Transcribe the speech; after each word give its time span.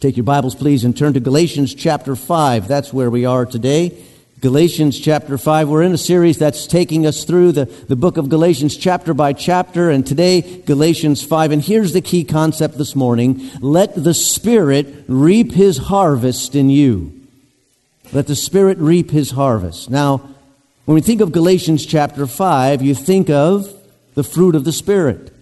Take 0.00 0.16
your 0.16 0.22
Bibles, 0.22 0.54
please, 0.54 0.84
and 0.84 0.96
turn 0.96 1.14
to 1.14 1.18
Galatians 1.18 1.74
chapter 1.74 2.14
5. 2.14 2.68
That's 2.68 2.92
where 2.92 3.10
we 3.10 3.24
are 3.24 3.44
today. 3.44 4.00
Galatians 4.40 4.96
chapter 5.00 5.36
5. 5.36 5.68
We're 5.68 5.82
in 5.82 5.90
a 5.90 5.98
series 5.98 6.38
that's 6.38 6.68
taking 6.68 7.04
us 7.04 7.24
through 7.24 7.50
the, 7.50 7.64
the 7.64 7.96
book 7.96 8.16
of 8.16 8.28
Galatians 8.28 8.76
chapter 8.76 9.12
by 9.12 9.32
chapter, 9.32 9.90
and 9.90 10.06
today, 10.06 10.62
Galatians 10.64 11.24
5. 11.24 11.50
And 11.50 11.60
here's 11.60 11.94
the 11.94 12.00
key 12.00 12.22
concept 12.22 12.78
this 12.78 12.94
morning 12.94 13.50
let 13.60 13.92
the 13.96 14.14
Spirit 14.14 14.86
reap 15.08 15.50
his 15.50 15.78
harvest 15.78 16.54
in 16.54 16.70
you. 16.70 17.12
Let 18.12 18.28
the 18.28 18.36
Spirit 18.36 18.78
reap 18.78 19.10
his 19.10 19.32
harvest. 19.32 19.90
Now, 19.90 20.18
when 20.84 20.94
we 20.94 21.00
think 21.00 21.20
of 21.20 21.32
Galatians 21.32 21.84
chapter 21.84 22.28
5, 22.28 22.82
you 22.82 22.94
think 22.94 23.28
of 23.28 23.74
the 24.14 24.22
fruit 24.22 24.54
of 24.54 24.62
the 24.62 24.70
Spirit. 24.70 25.34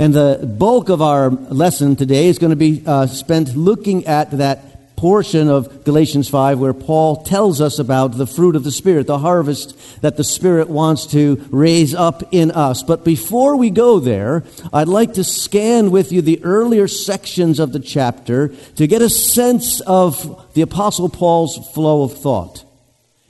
And 0.00 0.14
the 0.14 0.50
bulk 0.58 0.88
of 0.88 1.02
our 1.02 1.28
lesson 1.28 1.94
today 1.94 2.28
is 2.28 2.38
going 2.38 2.52
to 2.52 2.56
be 2.56 2.82
uh, 2.86 3.06
spent 3.06 3.54
looking 3.54 4.06
at 4.06 4.30
that 4.30 4.96
portion 4.96 5.48
of 5.48 5.84
Galatians 5.84 6.26
5 6.26 6.58
where 6.58 6.72
Paul 6.72 7.22
tells 7.22 7.60
us 7.60 7.78
about 7.78 8.16
the 8.16 8.26
fruit 8.26 8.56
of 8.56 8.64
the 8.64 8.70
Spirit, 8.70 9.06
the 9.06 9.18
harvest 9.18 10.00
that 10.00 10.16
the 10.16 10.24
Spirit 10.24 10.70
wants 10.70 11.04
to 11.08 11.46
raise 11.50 11.94
up 11.94 12.22
in 12.32 12.50
us. 12.50 12.82
But 12.82 13.04
before 13.04 13.56
we 13.56 13.68
go 13.68 14.00
there, 14.00 14.42
I'd 14.72 14.88
like 14.88 15.12
to 15.14 15.22
scan 15.22 15.90
with 15.90 16.12
you 16.12 16.22
the 16.22 16.42
earlier 16.44 16.88
sections 16.88 17.60
of 17.60 17.72
the 17.72 17.78
chapter 17.78 18.54
to 18.76 18.86
get 18.86 19.02
a 19.02 19.10
sense 19.10 19.82
of 19.82 20.50
the 20.54 20.62
Apostle 20.62 21.10
Paul's 21.10 21.58
flow 21.74 22.04
of 22.04 22.16
thought. 22.16 22.64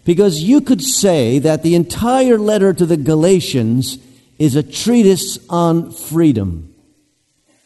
Because 0.04 0.40
you 0.40 0.60
could 0.60 0.82
say 0.82 1.40
that 1.40 1.64
the 1.64 1.74
entire 1.74 2.38
letter 2.38 2.72
to 2.72 2.86
the 2.86 2.96
Galatians 2.96 3.98
is 4.40 4.56
a 4.56 4.62
treatise 4.62 5.38
on 5.50 5.92
freedom. 5.92 6.74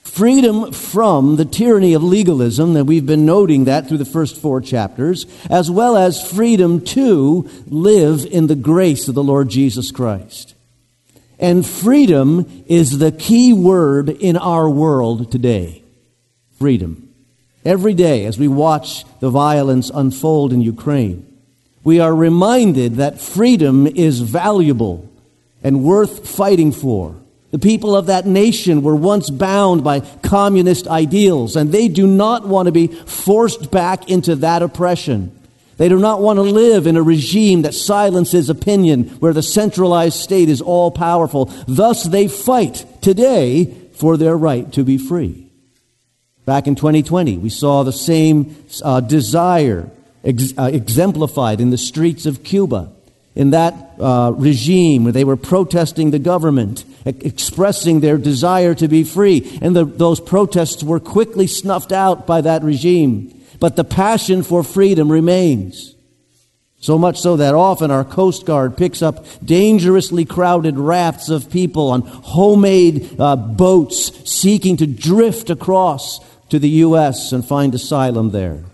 Freedom 0.02 0.72
from 0.72 1.36
the 1.36 1.44
tyranny 1.44 1.94
of 1.94 2.02
legalism, 2.02 2.74
that 2.74 2.84
we've 2.84 3.06
been 3.06 3.24
noting 3.24 3.64
that 3.64 3.88
through 3.88 3.98
the 3.98 4.04
first 4.04 4.36
four 4.36 4.60
chapters, 4.60 5.24
as 5.48 5.70
well 5.70 5.96
as 5.96 6.30
freedom 6.30 6.80
to 6.80 7.48
live 7.68 8.26
in 8.26 8.48
the 8.48 8.56
grace 8.56 9.06
of 9.06 9.14
the 9.14 9.22
Lord 9.22 9.48
Jesus 9.48 9.92
Christ. 9.92 10.54
And 11.38 11.64
freedom 11.64 12.64
is 12.66 12.98
the 12.98 13.12
key 13.12 13.52
word 13.52 14.08
in 14.08 14.36
our 14.36 14.68
world 14.68 15.30
today. 15.30 15.82
Freedom. 16.58 17.08
Every 17.64 17.94
day, 17.94 18.26
as 18.26 18.36
we 18.36 18.48
watch 18.48 19.04
the 19.20 19.30
violence 19.30 19.90
unfold 19.94 20.52
in 20.52 20.60
Ukraine, 20.60 21.24
we 21.84 22.00
are 22.00 22.14
reminded 22.14 22.96
that 22.96 23.20
freedom 23.20 23.86
is 23.86 24.20
valuable 24.20 25.08
and 25.64 25.82
worth 25.82 26.28
fighting 26.28 26.70
for. 26.70 27.16
The 27.50 27.58
people 27.58 27.96
of 27.96 28.06
that 28.06 28.26
nation 28.26 28.82
were 28.82 28.94
once 28.94 29.30
bound 29.30 29.82
by 29.82 30.00
communist 30.00 30.86
ideals, 30.86 31.56
and 31.56 31.72
they 31.72 31.88
do 31.88 32.06
not 32.06 32.46
want 32.46 32.66
to 32.66 32.72
be 32.72 32.88
forced 32.88 33.70
back 33.70 34.10
into 34.10 34.36
that 34.36 34.62
oppression. 34.62 35.30
They 35.76 35.88
do 35.88 35.98
not 35.98 36.20
want 36.20 36.36
to 36.36 36.42
live 36.42 36.86
in 36.86 36.96
a 36.96 37.02
regime 37.02 37.62
that 37.62 37.74
silences 37.74 38.50
opinion, 38.50 39.04
where 39.20 39.32
the 39.32 39.42
centralized 39.42 40.18
state 40.18 40.48
is 40.48 40.60
all 40.60 40.90
powerful. 40.90 41.46
Thus, 41.66 42.04
they 42.04 42.28
fight 42.28 42.86
today 43.00 43.66
for 43.94 44.16
their 44.16 44.36
right 44.36 44.70
to 44.72 44.84
be 44.84 44.98
free. 44.98 45.48
Back 46.44 46.66
in 46.66 46.74
2020, 46.74 47.38
we 47.38 47.48
saw 47.48 47.82
the 47.82 47.92
same 47.92 48.54
uh, 48.82 49.00
desire 49.00 49.90
ex- 50.22 50.52
uh, 50.58 50.70
exemplified 50.72 51.60
in 51.60 51.70
the 51.70 51.78
streets 51.78 52.26
of 52.26 52.44
Cuba 52.44 52.92
in 53.34 53.50
that 53.50 53.74
uh, 53.98 54.32
regime 54.36 55.04
where 55.04 55.12
they 55.12 55.24
were 55.24 55.36
protesting 55.36 56.10
the 56.10 56.18
government, 56.18 56.84
expressing 57.04 58.00
their 58.00 58.16
desire 58.16 58.74
to 58.74 58.88
be 58.88 59.02
free. 59.02 59.58
And 59.60 59.74
the, 59.74 59.84
those 59.84 60.20
protests 60.20 60.82
were 60.82 61.00
quickly 61.00 61.46
snuffed 61.46 61.92
out 61.92 62.26
by 62.26 62.40
that 62.42 62.62
regime. 62.62 63.42
But 63.58 63.76
the 63.76 63.84
passion 63.84 64.42
for 64.42 64.62
freedom 64.62 65.10
remains. 65.10 65.94
So 66.78 66.98
much 66.98 67.18
so 67.18 67.36
that 67.38 67.54
often 67.54 67.90
our 67.90 68.04
Coast 68.04 68.44
Guard 68.44 68.76
picks 68.76 69.00
up 69.00 69.24
dangerously 69.42 70.26
crowded 70.26 70.78
rafts 70.78 71.30
of 71.30 71.50
people 71.50 71.90
on 71.90 72.02
homemade 72.02 73.18
uh, 73.18 73.36
boats 73.36 74.30
seeking 74.30 74.76
to 74.76 74.86
drift 74.86 75.48
across 75.48 76.20
to 76.50 76.58
the 76.58 76.68
U.S. 76.68 77.32
and 77.32 77.42
find 77.44 77.74
asylum 77.74 78.32
there. 78.32 78.64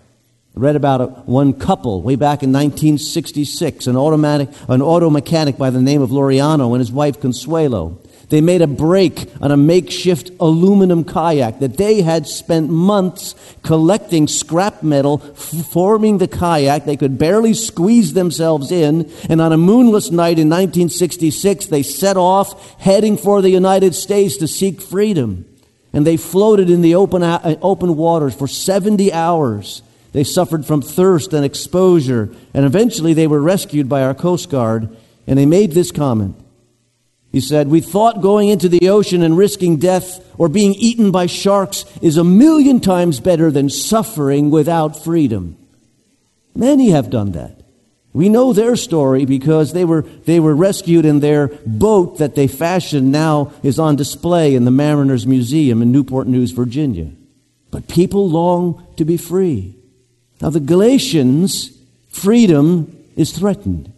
Read 0.53 0.75
about 0.75 1.01
a, 1.01 1.05
one 1.05 1.53
couple 1.53 2.01
way 2.01 2.15
back 2.15 2.43
in 2.43 2.51
1966, 2.51 3.87
an, 3.87 3.95
automatic, 3.95 4.49
an 4.67 4.81
auto 4.81 5.09
mechanic 5.09 5.57
by 5.57 5.69
the 5.69 5.81
name 5.81 6.01
of 6.01 6.09
Loriano 6.09 6.71
and 6.71 6.79
his 6.79 6.91
wife 6.91 7.21
Consuelo. 7.21 8.01
They 8.27 8.41
made 8.41 8.61
a 8.61 8.67
break 8.67 9.29
on 9.41 9.51
a 9.51 9.57
makeshift 9.57 10.31
aluminum 10.39 11.03
kayak 11.03 11.59
that 11.59 11.77
they 11.77 12.01
had 12.01 12.27
spent 12.27 12.69
months 12.69 13.35
collecting 13.61 14.27
scrap 14.27 14.83
metal, 14.83 15.21
f- 15.33 15.65
forming 15.67 16.17
the 16.17 16.29
kayak. 16.29 16.85
They 16.85 16.95
could 16.95 17.17
barely 17.17 17.53
squeeze 17.53 18.13
themselves 18.13 18.71
in. 18.71 19.11
And 19.29 19.41
on 19.41 19.51
a 19.51 19.57
moonless 19.57 20.11
night 20.11 20.39
in 20.39 20.49
1966, 20.49 21.65
they 21.67 21.83
set 21.83 22.15
off 22.15 22.79
heading 22.79 23.17
for 23.17 23.41
the 23.41 23.49
United 23.49 23.95
States 23.95 24.37
to 24.37 24.47
seek 24.47 24.81
freedom. 24.81 25.45
And 25.91 26.07
they 26.07 26.15
floated 26.15 26.69
in 26.69 26.81
the 26.81 26.95
open, 26.95 27.23
open 27.61 27.97
waters 27.97 28.33
for 28.33 28.47
70 28.47 29.11
hours 29.11 29.81
they 30.11 30.23
suffered 30.23 30.65
from 30.65 30.81
thirst 30.81 31.33
and 31.33 31.45
exposure, 31.45 32.29
and 32.53 32.65
eventually 32.65 33.13
they 33.13 33.27
were 33.27 33.41
rescued 33.41 33.87
by 33.87 34.03
our 34.03 34.13
Coast 34.13 34.49
Guard, 34.49 34.95
and 35.25 35.39
they 35.39 35.45
made 35.45 35.71
this 35.71 35.91
comment. 35.91 36.35
He 37.31 37.39
said, 37.39 37.69
We 37.69 37.79
thought 37.79 38.21
going 38.21 38.49
into 38.49 38.67
the 38.67 38.89
ocean 38.89 39.23
and 39.23 39.37
risking 39.37 39.77
death 39.77 40.19
or 40.37 40.49
being 40.49 40.73
eaten 40.73 41.11
by 41.11 41.27
sharks 41.27 41.85
is 42.01 42.17
a 42.17 42.23
million 42.23 42.81
times 42.81 43.21
better 43.21 43.49
than 43.51 43.69
suffering 43.69 44.49
without 44.51 45.01
freedom. 45.01 45.57
Many 46.53 46.89
have 46.89 47.09
done 47.09 47.31
that. 47.31 47.61
We 48.13 48.27
know 48.27 48.51
their 48.51 48.75
story 48.75 49.23
because 49.23 49.71
they 49.71 49.85
were, 49.85 50.01
they 50.01 50.41
were 50.41 50.53
rescued 50.53 51.05
in 51.05 51.21
their 51.21 51.47
boat 51.65 52.17
that 52.17 52.35
they 52.35 52.47
fashioned 52.47 53.09
now 53.09 53.53
is 53.63 53.79
on 53.79 53.95
display 53.95 54.53
in 54.53 54.65
the 54.65 54.71
Mariners 54.71 55.25
Museum 55.25 55.81
in 55.81 55.93
Newport 55.93 56.27
News, 56.27 56.51
Virginia. 56.51 57.11
But 57.69 57.87
people 57.87 58.29
long 58.29 58.85
to 58.97 59.05
be 59.05 59.15
free. 59.15 59.80
Now, 60.41 60.49
the 60.49 60.59
Galatians' 60.59 61.71
freedom 62.09 62.97
is 63.15 63.31
threatened. 63.31 63.93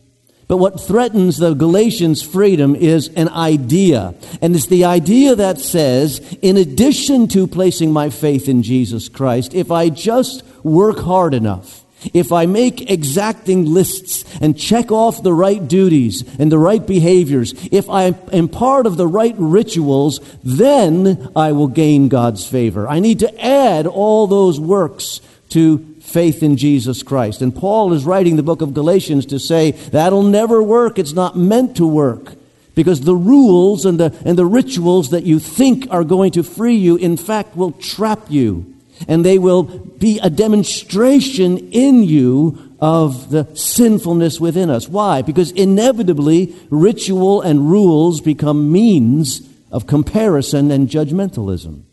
But 0.47 0.57
what 0.57 0.81
threatens 0.81 1.37
the 1.37 1.53
Galatians' 1.53 2.21
freedom 2.21 2.75
is 2.75 3.07
an 3.09 3.29
idea. 3.29 4.13
And 4.41 4.55
it's 4.55 4.67
the 4.67 4.85
idea 4.85 5.35
that 5.35 5.59
says, 5.59 6.19
in 6.41 6.57
addition 6.57 7.27
to 7.29 7.47
placing 7.47 7.91
my 7.91 8.09
faith 8.09 8.49
in 8.49 8.61
Jesus 8.61 9.09
Christ, 9.09 9.53
if 9.53 9.71
I 9.71 9.89
just 9.89 10.43
work 10.63 10.99
hard 10.99 11.33
enough, 11.33 11.83
if 12.13 12.33
I 12.33 12.45
make 12.45 12.91
exacting 12.91 13.65
lists 13.65 14.25
and 14.41 14.59
check 14.59 14.91
off 14.91 15.23
the 15.23 15.33
right 15.33 15.65
duties 15.65 16.23
and 16.37 16.51
the 16.51 16.59
right 16.59 16.85
behaviors, 16.85 17.53
if 17.71 17.89
I 17.89 18.13
am 18.33 18.49
part 18.49 18.85
of 18.85 18.97
the 18.97 19.07
right 19.07 19.35
rituals, 19.37 20.19
then 20.43 21.29
I 21.35 21.53
will 21.53 21.69
gain 21.69 22.09
God's 22.09 22.45
favor. 22.45 22.87
I 22.89 22.99
need 22.99 23.19
to 23.19 23.41
add 23.41 23.87
all 23.87 24.27
those 24.27 24.59
works 24.59 25.21
to 25.49 25.92
faith 26.03 26.43
in 26.43 26.57
Jesus 26.57 27.01
Christ. 27.01 27.41
And 27.41 27.55
Paul 27.55 27.93
is 27.93 28.05
writing 28.05 28.35
the 28.35 28.43
book 28.43 28.61
of 28.61 28.73
Galatians 28.73 29.25
to 29.27 29.39
say 29.39 29.71
that'll 29.71 30.21
never 30.21 30.61
work. 30.61 30.99
It's 30.99 31.13
not 31.13 31.37
meant 31.37 31.77
to 31.77 31.87
work. 31.87 32.33
Because 32.75 33.01
the 33.01 33.15
rules 33.15 33.85
and 33.85 33.99
the, 33.99 34.15
and 34.25 34.37
the 34.37 34.45
rituals 34.45 35.11
that 35.11 35.23
you 35.23 35.39
think 35.39 35.87
are 35.89 36.03
going 36.03 36.31
to 36.31 36.43
free 36.43 36.75
you, 36.75 36.97
in 36.97 37.17
fact, 37.17 37.55
will 37.55 37.71
trap 37.71 38.19
you. 38.29 38.73
And 39.07 39.23
they 39.23 39.37
will 39.39 39.63
be 39.63 40.19
a 40.19 40.29
demonstration 40.29 41.57
in 41.71 42.03
you 42.03 42.75
of 42.79 43.29
the 43.29 43.47
sinfulness 43.55 44.39
within 44.39 44.69
us. 44.69 44.89
Why? 44.89 45.21
Because 45.21 45.51
inevitably, 45.51 46.55
ritual 46.69 47.41
and 47.41 47.69
rules 47.69 48.21
become 48.21 48.71
means 48.71 49.47
of 49.71 49.87
comparison 49.87 50.69
and 50.69 50.89
judgmentalism. 50.89 51.83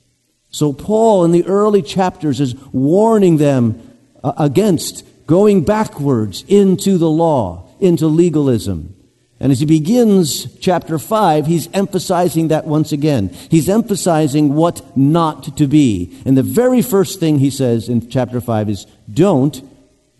So, 0.51 0.73
Paul, 0.73 1.25
in 1.25 1.31
the 1.31 1.47
early 1.47 1.83
chapters, 1.83 2.41
is 2.41 2.57
warning 2.73 3.37
them 3.37 3.90
against 4.23 5.05
going 5.27 5.65
backwards 5.65 6.45
into 6.49 6.99
the 6.99 7.11
law, 7.11 7.69
into 7.81 8.07
legalism. 8.07 8.95
And 9.39 9.51
as 9.51 9.61
he 9.61 9.67
begins 9.67 10.55
chapter 10.59 10.99
5, 10.99 11.47
he's 11.47 11.69
emphasizing 11.73 12.49
that 12.49 12.67
once 12.67 12.93
again. 12.93 13.29
He's 13.51 13.71
emphasizing 13.71 14.55
what 14.55 14.97
not 14.97 15.57
to 15.57 15.67
be. 15.67 16.15
And 16.27 16.37
the 16.37 16.43
very 16.43 16.83
first 16.83 17.21
thing 17.21 17.39
he 17.39 17.49
says 17.49 17.89
in 17.89 18.11
chapter 18.11 18.41
5 18.43 18.69
is 18.69 18.87
don't 19.13 19.63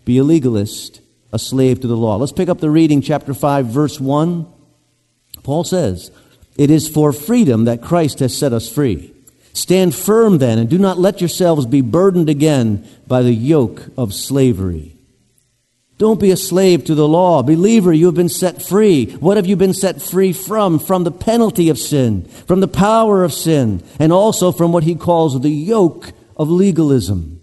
be 0.05 0.17
a 0.17 0.23
legalist, 0.23 1.01
a 1.31 1.37
slave 1.37 1.81
to 1.81 1.87
the 1.87 1.95
law. 1.95 2.15
Let's 2.15 2.31
pick 2.31 2.49
up 2.49 2.59
the 2.59 2.71
reading, 2.71 3.01
chapter 3.01 3.35
5, 3.35 3.67
verse 3.67 3.99
1. 3.99 4.47
Paul 5.43 5.63
says, 5.63 6.09
It 6.57 6.71
is 6.71 6.89
for 6.89 7.13
freedom 7.13 7.65
that 7.65 7.83
Christ 7.83 8.19
has 8.19 8.35
set 8.35 8.53
us 8.53 8.71
free. 8.73 9.13
Stand 9.53 9.93
firm 9.93 10.37
then, 10.37 10.57
and 10.57 10.69
do 10.69 10.77
not 10.77 10.97
let 10.97 11.21
yourselves 11.21 11.65
be 11.65 11.81
burdened 11.81 12.29
again 12.29 12.87
by 13.07 13.21
the 13.21 13.33
yoke 13.33 13.89
of 13.97 14.13
slavery. 14.13 14.95
Don't 15.97 16.19
be 16.19 16.31
a 16.31 16.37
slave 16.37 16.85
to 16.85 16.95
the 16.95 17.07
law. 17.07 17.43
Believer, 17.43 17.93
you 17.93 18.07
have 18.07 18.15
been 18.15 18.27
set 18.27 18.59
free. 18.59 19.11
What 19.17 19.37
have 19.37 19.45
you 19.45 19.55
been 19.55 19.73
set 19.73 20.01
free 20.01 20.33
from? 20.33 20.79
From 20.79 21.03
the 21.03 21.11
penalty 21.11 21.69
of 21.69 21.77
sin, 21.77 22.25
from 22.47 22.59
the 22.59 22.67
power 22.67 23.23
of 23.23 23.33
sin, 23.33 23.83
and 23.99 24.11
also 24.11 24.51
from 24.51 24.71
what 24.71 24.83
he 24.83 24.95
calls 24.95 25.39
the 25.39 25.49
yoke 25.49 26.11
of 26.35 26.49
legalism. 26.49 27.41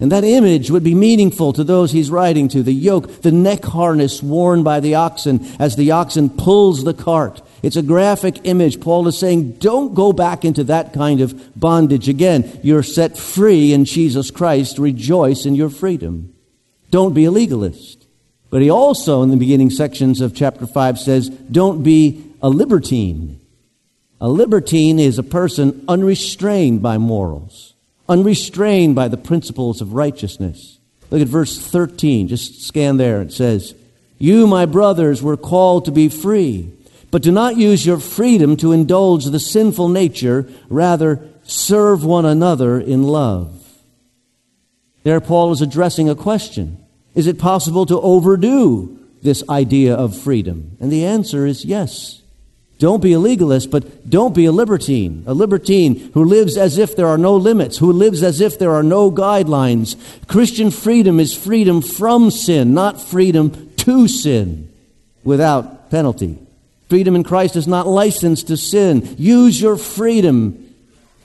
And 0.00 0.12
that 0.12 0.24
image 0.24 0.70
would 0.70 0.84
be 0.84 0.94
meaningful 0.94 1.52
to 1.52 1.64
those 1.64 1.90
he's 1.90 2.10
writing 2.10 2.48
to. 2.48 2.62
The 2.62 2.72
yoke, 2.72 3.22
the 3.22 3.32
neck 3.32 3.64
harness 3.64 4.22
worn 4.22 4.62
by 4.62 4.80
the 4.80 4.94
oxen 4.94 5.46
as 5.58 5.76
the 5.76 5.90
oxen 5.90 6.30
pulls 6.30 6.84
the 6.84 6.94
cart. 6.94 7.42
It's 7.62 7.76
a 7.76 7.82
graphic 7.82 8.40
image. 8.44 8.80
Paul 8.80 9.08
is 9.08 9.18
saying, 9.18 9.52
don't 9.52 9.94
go 9.94 10.12
back 10.12 10.44
into 10.44 10.64
that 10.64 10.92
kind 10.92 11.20
of 11.20 11.58
bondage 11.58 12.08
again. 12.08 12.60
You're 12.62 12.82
set 12.82 13.18
free 13.18 13.72
in 13.72 13.84
Jesus 13.84 14.30
Christ. 14.30 14.78
Rejoice 14.78 15.44
in 15.44 15.54
your 15.54 15.70
freedom. 15.70 16.34
Don't 16.90 17.14
be 17.14 17.24
a 17.24 17.30
legalist. 17.30 18.06
But 18.50 18.62
he 18.62 18.70
also, 18.70 19.22
in 19.22 19.30
the 19.30 19.36
beginning 19.36 19.70
sections 19.70 20.20
of 20.20 20.34
chapter 20.34 20.66
5, 20.66 20.98
says, 20.98 21.28
don't 21.28 21.82
be 21.82 22.24
a 22.40 22.48
libertine. 22.48 23.40
A 24.20 24.28
libertine 24.28 24.98
is 24.98 25.18
a 25.18 25.22
person 25.22 25.84
unrestrained 25.86 26.82
by 26.82 26.98
morals, 26.98 27.74
unrestrained 28.08 28.94
by 28.94 29.08
the 29.08 29.16
principles 29.16 29.80
of 29.80 29.92
righteousness. 29.92 30.78
Look 31.10 31.22
at 31.22 31.28
verse 31.28 31.58
13. 31.58 32.28
Just 32.28 32.66
scan 32.66 32.96
there. 32.96 33.22
It 33.22 33.32
says, 33.32 33.74
You, 34.18 34.46
my 34.46 34.66
brothers, 34.66 35.22
were 35.22 35.36
called 35.36 35.84
to 35.84 35.92
be 35.92 36.08
free, 36.08 36.72
but 37.10 37.22
do 37.22 37.32
not 37.32 37.56
use 37.56 37.86
your 37.86 37.98
freedom 37.98 38.56
to 38.58 38.72
indulge 38.72 39.24
the 39.24 39.40
sinful 39.40 39.88
nature. 39.88 40.48
Rather, 40.68 41.26
serve 41.42 42.04
one 42.04 42.26
another 42.26 42.78
in 42.78 43.02
love. 43.02 43.54
There, 45.04 45.20
Paul 45.20 45.52
is 45.52 45.62
addressing 45.62 46.08
a 46.08 46.14
question. 46.14 46.84
Is 47.14 47.26
it 47.26 47.38
possible 47.38 47.86
to 47.86 48.00
overdo 48.00 48.98
this 49.22 49.42
idea 49.48 49.94
of 49.94 50.16
freedom? 50.16 50.76
And 50.80 50.92
the 50.92 51.04
answer 51.04 51.46
is 51.46 51.64
yes. 51.64 52.22
Don't 52.78 53.02
be 53.02 53.12
a 53.12 53.18
legalist, 53.18 53.70
but 53.70 54.08
don't 54.08 54.34
be 54.34 54.44
a 54.44 54.52
libertine. 54.52 55.24
A 55.26 55.34
libertine 55.34 56.12
who 56.14 56.24
lives 56.24 56.56
as 56.56 56.78
if 56.78 56.94
there 56.94 57.08
are 57.08 57.18
no 57.18 57.34
limits, 57.34 57.78
who 57.78 57.92
lives 57.92 58.22
as 58.22 58.40
if 58.40 58.58
there 58.58 58.70
are 58.70 58.84
no 58.84 59.10
guidelines. 59.10 59.96
Christian 60.28 60.70
freedom 60.70 61.18
is 61.18 61.34
freedom 61.34 61.82
from 61.82 62.30
sin, 62.30 62.74
not 62.74 63.00
freedom 63.00 63.72
to 63.78 64.06
sin 64.06 64.72
without 65.24 65.90
penalty. 65.90 66.38
Freedom 66.88 67.14
in 67.14 67.24
Christ 67.24 67.56
is 67.56 67.68
not 67.68 67.86
license 67.86 68.42
to 68.44 68.56
sin. 68.56 69.16
Use 69.18 69.60
your 69.60 69.76
freedom 69.76 70.74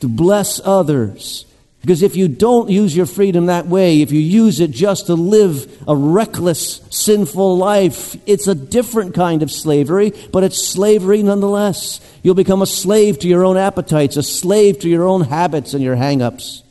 to 0.02 0.08
bless 0.08 0.60
others 0.64 1.46
because 1.84 2.02
if 2.02 2.16
you 2.16 2.30
don't 2.30 2.70
use 2.70 2.96
your 2.96 3.06
freedom 3.06 3.48
that 3.48 3.68
way, 3.68 4.02
if 4.02 4.10
you 4.14 4.22
use 4.22 4.62
it 4.62 4.72
just 4.72 5.08
to 5.08 5.16
live 5.16 5.84
a 5.86 5.94
reckless, 5.94 6.80
sinful 6.90 7.58
life, 7.58 8.16
it's 8.26 8.48
a 8.48 8.56
different 8.56 9.14
kind 9.14 9.44
of 9.44 9.52
slavery, 9.52 10.14
but 10.32 10.46
it's 10.46 10.66
slavery 10.66 11.22
nonetheless. 11.24 12.00
You'll 12.24 12.36
become 12.36 12.62
a 12.62 12.66
slave 12.66 13.20
to 13.20 13.28
your 13.28 13.44
own 13.44 13.58
appetites, 13.58 14.16
a 14.16 14.24
slave 14.24 14.80
to 14.80 14.90
your 14.90 15.06
own 15.06 15.26
habits 15.26 15.74
and 15.74 15.84
your 15.84 15.98
hang 15.98 16.22
ups. 16.22 16.64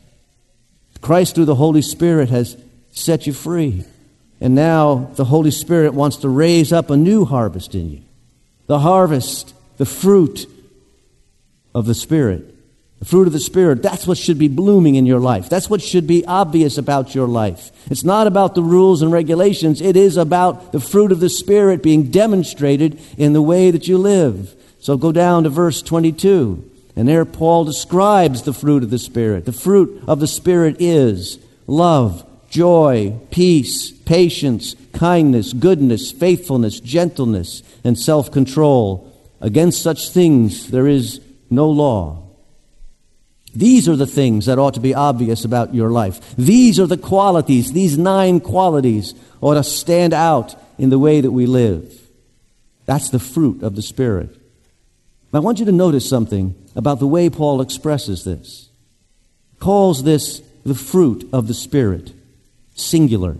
Christ, 0.99 1.35
through 1.35 1.45
the 1.45 1.53
Holy 1.53 1.83
Spirit, 1.83 2.29
has 2.29 2.57
set 2.89 3.27
you 3.27 3.33
free. 3.33 3.85
And 4.41 4.55
now 4.55 5.11
the 5.13 5.25
Holy 5.25 5.51
Spirit 5.51 5.93
wants 5.93 6.17
to 6.17 6.29
raise 6.29 6.73
up 6.73 6.89
a 6.89 6.97
new 6.97 7.23
harvest 7.23 7.75
in 7.75 7.91
you 7.91 8.02
the 8.67 8.79
harvest, 8.79 9.53
the 9.77 9.85
fruit 9.85 10.47
of 11.73 11.85
the 11.85 11.93
Spirit. 11.93 12.49
The 12.99 13.05
fruit 13.05 13.27
of 13.27 13.33
the 13.33 13.39
Spirit, 13.39 13.83
that's 13.83 14.07
what 14.07 14.17
should 14.17 14.39
be 14.39 14.47
blooming 14.47 14.95
in 14.95 15.05
your 15.05 15.19
life. 15.19 15.49
That's 15.49 15.69
what 15.69 15.81
should 15.81 16.07
be 16.07 16.25
obvious 16.25 16.77
about 16.77 17.13
your 17.13 17.27
life. 17.27 17.71
It's 17.91 18.05
not 18.05 18.27
about 18.27 18.55
the 18.55 18.63
rules 18.63 19.01
and 19.01 19.11
regulations, 19.11 19.81
it 19.81 19.97
is 19.97 20.15
about 20.15 20.71
the 20.71 20.79
fruit 20.79 21.11
of 21.11 21.19
the 21.19 21.29
Spirit 21.29 21.83
being 21.83 22.11
demonstrated 22.11 23.01
in 23.17 23.33
the 23.33 23.41
way 23.41 23.71
that 23.71 23.89
you 23.89 23.97
live. 23.97 24.55
So 24.79 24.95
go 24.95 25.11
down 25.11 25.43
to 25.43 25.49
verse 25.49 25.81
22. 25.81 26.71
And 26.95 27.07
there 27.07 27.25
Paul 27.25 27.65
describes 27.65 28.43
the 28.43 28.53
fruit 28.53 28.83
of 28.83 28.89
the 28.89 28.99
Spirit. 28.99 29.45
The 29.45 29.51
fruit 29.51 30.03
of 30.07 30.19
the 30.19 30.27
Spirit 30.27 30.77
is 30.79 31.39
love, 31.67 32.25
joy, 32.53 33.19
peace, 33.31 33.91
patience, 33.91 34.75
kindness, 34.93 35.53
goodness, 35.53 36.11
faithfulness, 36.11 36.79
gentleness, 36.79 37.63
and 37.83 37.97
self 37.97 38.31
control. 38.31 39.09
Against 39.41 39.81
such 39.81 40.09
things 40.09 40.67
there 40.69 40.87
is 40.87 41.19
no 41.49 41.67
law. 41.67 42.23
These 43.55 43.89
are 43.89 43.95
the 43.95 44.07
things 44.07 44.45
that 44.45 44.59
ought 44.59 44.75
to 44.75 44.79
be 44.79 44.93
obvious 44.93 45.43
about 45.43 45.73
your 45.73 45.89
life. 45.89 46.35
These 46.35 46.79
are 46.79 46.85
the 46.85 46.97
qualities, 46.97 47.73
these 47.73 47.97
nine 47.97 48.39
qualities 48.39 49.15
ought 49.41 49.55
to 49.55 49.63
stand 49.63 50.13
out 50.13 50.55
in 50.77 50.91
the 50.91 50.99
way 50.99 51.21
that 51.21 51.31
we 51.31 51.47
live. 51.47 52.01
That's 52.85 53.09
the 53.09 53.19
fruit 53.19 53.63
of 53.63 53.75
the 53.75 53.81
Spirit. 53.81 54.29
I 55.33 55.39
want 55.39 55.57
you 55.57 55.65
to 55.65 55.71
notice 55.71 56.07
something 56.07 56.53
about 56.75 56.99
the 56.99 57.07
way 57.07 57.31
Paul 57.31 57.61
expresses 57.61 58.23
this. 58.23 58.69
Calls 59.59 60.03
this 60.03 60.43
the 60.63 60.75
fruit 60.75 61.27
of 61.33 61.47
the 61.47 61.55
Spirit, 61.55 62.13
singular. 62.73 63.37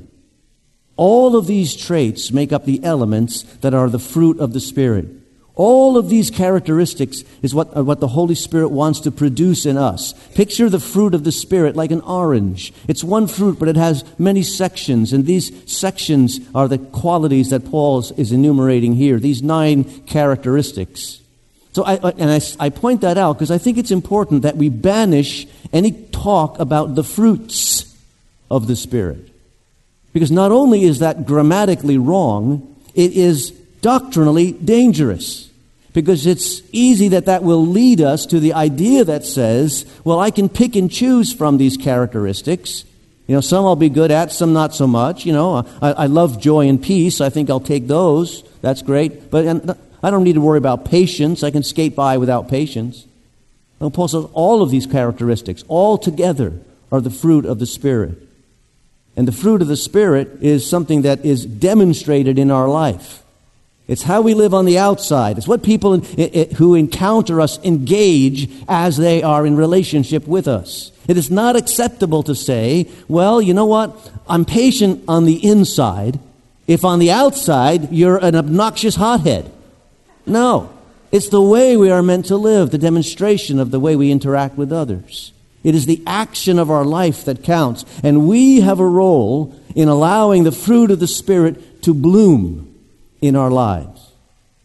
All 0.95 1.35
of 1.35 1.47
these 1.47 1.75
traits 1.75 2.31
make 2.31 2.51
up 2.51 2.65
the 2.65 2.83
elements 2.83 3.43
that 3.61 3.73
are 3.73 3.89
the 3.89 3.99
fruit 3.99 4.39
of 4.39 4.53
the 4.53 4.59
Spirit. 4.59 5.07
All 5.55 5.97
of 5.97 6.09
these 6.09 6.31
characteristics 6.31 7.23
is 7.43 7.53
what, 7.53 7.75
uh, 7.77 7.83
what 7.83 7.99
the 7.99 8.07
Holy 8.07 8.33
Spirit 8.33 8.69
wants 8.69 8.99
to 9.01 9.11
produce 9.11 9.67
in 9.67 9.77
us. 9.77 10.13
Picture 10.33 10.67
the 10.67 10.79
fruit 10.79 11.13
of 11.13 11.23
the 11.23 11.31
Spirit 11.31 11.75
like 11.75 11.91
an 11.91 12.01
orange. 12.01 12.73
It's 12.87 13.03
one 13.03 13.27
fruit, 13.27 13.59
but 13.59 13.67
it 13.67 13.75
has 13.75 14.03
many 14.17 14.41
sections, 14.41 15.13
and 15.13 15.27
these 15.27 15.51
sections 15.71 16.39
are 16.55 16.67
the 16.67 16.79
qualities 16.79 17.49
that 17.51 17.69
Paul 17.69 17.99
is 18.17 18.31
enumerating 18.31 18.95
here, 18.95 19.19
these 19.19 19.43
nine 19.43 19.83
characteristics. 20.05 21.21
So, 21.73 21.83
I, 21.83 21.97
uh, 21.97 22.11
and 22.17 22.31
I, 22.31 22.39
I 22.59 22.69
point 22.69 23.01
that 23.01 23.17
out 23.17 23.33
because 23.33 23.51
I 23.51 23.59
think 23.59 23.77
it's 23.77 23.91
important 23.91 24.41
that 24.43 24.57
we 24.57 24.69
banish 24.69 25.47
any 25.71 25.91
talk 25.91 26.59
about 26.59 26.95
the 26.95 27.03
fruits 27.03 27.92
of 28.53 28.67
the 28.67 28.75
Spirit. 28.75 29.29
Because 30.13 30.31
not 30.31 30.51
only 30.51 30.83
is 30.83 30.99
that 30.99 31.25
grammatically 31.25 31.97
wrong, 31.97 32.75
it 32.93 33.13
is 33.13 33.49
doctrinally 33.81 34.51
dangerous 34.51 35.49
because 35.93 36.25
it's 36.25 36.61
easy 36.71 37.07
that 37.09 37.25
that 37.25 37.43
will 37.43 37.65
lead 37.65 37.99
us 37.99 38.25
to 38.27 38.39
the 38.39 38.53
idea 38.53 39.03
that 39.03 39.25
says, 39.25 39.85
well, 40.03 40.19
I 40.19 40.31
can 40.31 40.49
pick 40.49 40.75
and 40.75 40.89
choose 40.89 41.33
from 41.33 41.57
these 41.57 41.77
characteristics. 41.77 42.83
You 43.27 43.35
know, 43.35 43.41
some 43.41 43.65
I'll 43.65 43.75
be 43.75 43.89
good 43.89 44.11
at, 44.11 44.31
some 44.31 44.53
not 44.53 44.75
so 44.75 44.87
much. 44.87 45.25
You 45.25 45.33
know, 45.33 45.67
I, 45.81 45.91
I 45.91 46.05
love 46.07 46.39
joy 46.39 46.67
and 46.67 46.81
peace. 46.81 47.21
I 47.21 47.29
think 47.29 47.49
I'll 47.49 47.59
take 47.59 47.87
those. 47.87 48.43
That's 48.61 48.81
great. 48.81 49.29
But 49.31 49.77
I 50.03 50.09
don't 50.09 50.23
need 50.23 50.33
to 50.33 50.41
worry 50.41 50.57
about 50.57 50.85
patience. 50.85 51.43
I 51.43 51.51
can 51.51 51.63
skate 51.63 51.95
by 51.95 52.17
without 52.17 52.49
patience. 52.49 53.05
And 53.79 53.93
Paul 53.93 54.07
says 54.07 54.25
all 54.33 54.61
of 54.61 54.71
these 54.71 54.85
characteristics, 54.85 55.63
all 55.67 55.97
together, 55.97 56.53
are 56.91 57.01
the 57.01 57.09
fruit 57.09 57.45
of 57.45 57.59
the 57.59 57.65
Spirit. 57.65 58.17
And 59.15 59.27
the 59.27 59.31
fruit 59.31 59.61
of 59.61 59.67
the 59.67 59.77
Spirit 59.77 60.41
is 60.41 60.67
something 60.67 61.03
that 61.03 61.23
is 61.23 61.45
demonstrated 61.45 62.39
in 62.39 62.49
our 62.49 62.67
life. 62.67 63.23
It's 63.87 64.03
how 64.03 64.21
we 64.21 64.33
live 64.33 64.53
on 64.53 64.65
the 64.65 64.77
outside. 64.77 65.37
It's 65.37 65.47
what 65.47 65.61
people 65.61 65.93
in, 65.93 66.05
it, 66.17 66.53
who 66.53 66.73
encounter 66.73 67.41
us 67.41 67.59
engage 67.65 68.49
as 68.67 68.97
they 68.97 69.21
are 69.21 69.45
in 69.45 69.57
relationship 69.57 70.25
with 70.25 70.47
us. 70.47 70.91
It 71.07 71.17
is 71.17 71.29
not 71.29 71.57
acceptable 71.57 72.23
to 72.23 72.33
say, 72.33 72.87
well, 73.09 73.41
you 73.41 73.53
know 73.53 73.65
what? 73.65 74.11
I'm 74.27 74.45
patient 74.45 75.03
on 75.07 75.25
the 75.25 75.45
inside 75.45 76.17
if 76.65 76.85
on 76.85 76.99
the 76.99 77.11
outside 77.11 77.91
you're 77.91 78.17
an 78.17 78.35
obnoxious 78.35 78.95
hothead. 78.95 79.51
No. 80.25 80.69
It's 81.11 81.27
the 81.27 81.41
way 81.41 81.75
we 81.75 81.91
are 81.91 82.01
meant 82.01 82.27
to 82.27 82.37
live, 82.37 82.71
the 82.71 82.77
demonstration 82.77 83.59
of 83.59 83.69
the 83.69 83.81
way 83.81 83.97
we 83.97 84.11
interact 84.11 84.57
with 84.57 84.71
others. 84.71 85.32
It 85.63 85.75
is 85.75 85.85
the 85.85 86.03
action 86.05 86.59
of 86.59 86.69
our 86.69 86.83
life 86.83 87.25
that 87.25 87.43
counts. 87.43 87.85
And 88.03 88.27
we 88.27 88.61
have 88.61 88.79
a 88.79 88.85
role 88.85 89.55
in 89.75 89.87
allowing 89.87 90.43
the 90.43 90.51
fruit 90.51 90.91
of 90.91 90.99
the 90.99 91.07
Spirit 91.07 91.81
to 91.83 91.93
bloom 91.93 92.75
in 93.21 93.35
our 93.35 93.49
lives. 93.49 94.11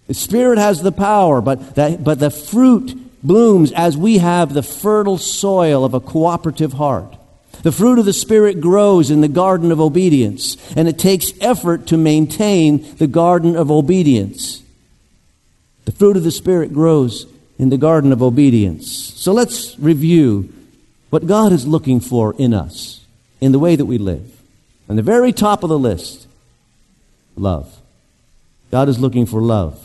The 0.08 0.14
Spirit 0.14 0.58
has 0.58 0.82
the 0.82 0.92
power, 0.92 1.40
but, 1.40 1.76
that, 1.76 2.02
but 2.02 2.18
the 2.18 2.30
fruit 2.30 2.96
blooms 3.22 3.72
as 3.72 3.96
we 3.96 4.18
have 4.18 4.54
the 4.54 4.62
fertile 4.62 5.18
soil 5.18 5.84
of 5.84 5.94
a 5.94 6.00
cooperative 6.00 6.74
heart. 6.74 7.14
The 7.62 7.72
fruit 7.72 7.98
of 7.98 8.04
the 8.04 8.12
Spirit 8.12 8.60
grows 8.60 9.10
in 9.10 9.20
the 9.20 9.28
garden 9.28 9.72
of 9.72 9.80
obedience, 9.80 10.56
and 10.76 10.88
it 10.88 10.98
takes 10.98 11.32
effort 11.40 11.86
to 11.88 11.96
maintain 11.96 12.96
the 12.96 13.06
garden 13.06 13.56
of 13.56 13.70
obedience. 13.70 14.62
The 15.84 15.92
fruit 15.92 16.16
of 16.16 16.24
the 16.24 16.30
Spirit 16.30 16.72
grows 16.72 17.26
in 17.58 17.70
the 17.70 17.76
garden 17.76 18.12
of 18.12 18.22
obedience. 18.22 18.90
So 18.90 19.32
let's 19.32 19.78
review 19.78 20.52
what 21.10 21.26
God 21.26 21.52
is 21.52 21.66
looking 21.66 22.00
for 22.00 22.34
in 22.38 22.52
us, 22.52 23.04
in 23.40 23.52
the 23.52 23.58
way 23.58 23.76
that 23.76 23.86
we 23.86 23.98
live. 23.98 24.40
On 24.88 24.96
the 24.96 25.02
very 25.02 25.32
top 25.32 25.62
of 25.62 25.68
the 25.68 25.78
list, 25.78 26.26
love. 27.36 27.74
God 28.70 28.88
is 28.88 28.98
looking 28.98 29.26
for 29.26 29.40
love, 29.40 29.78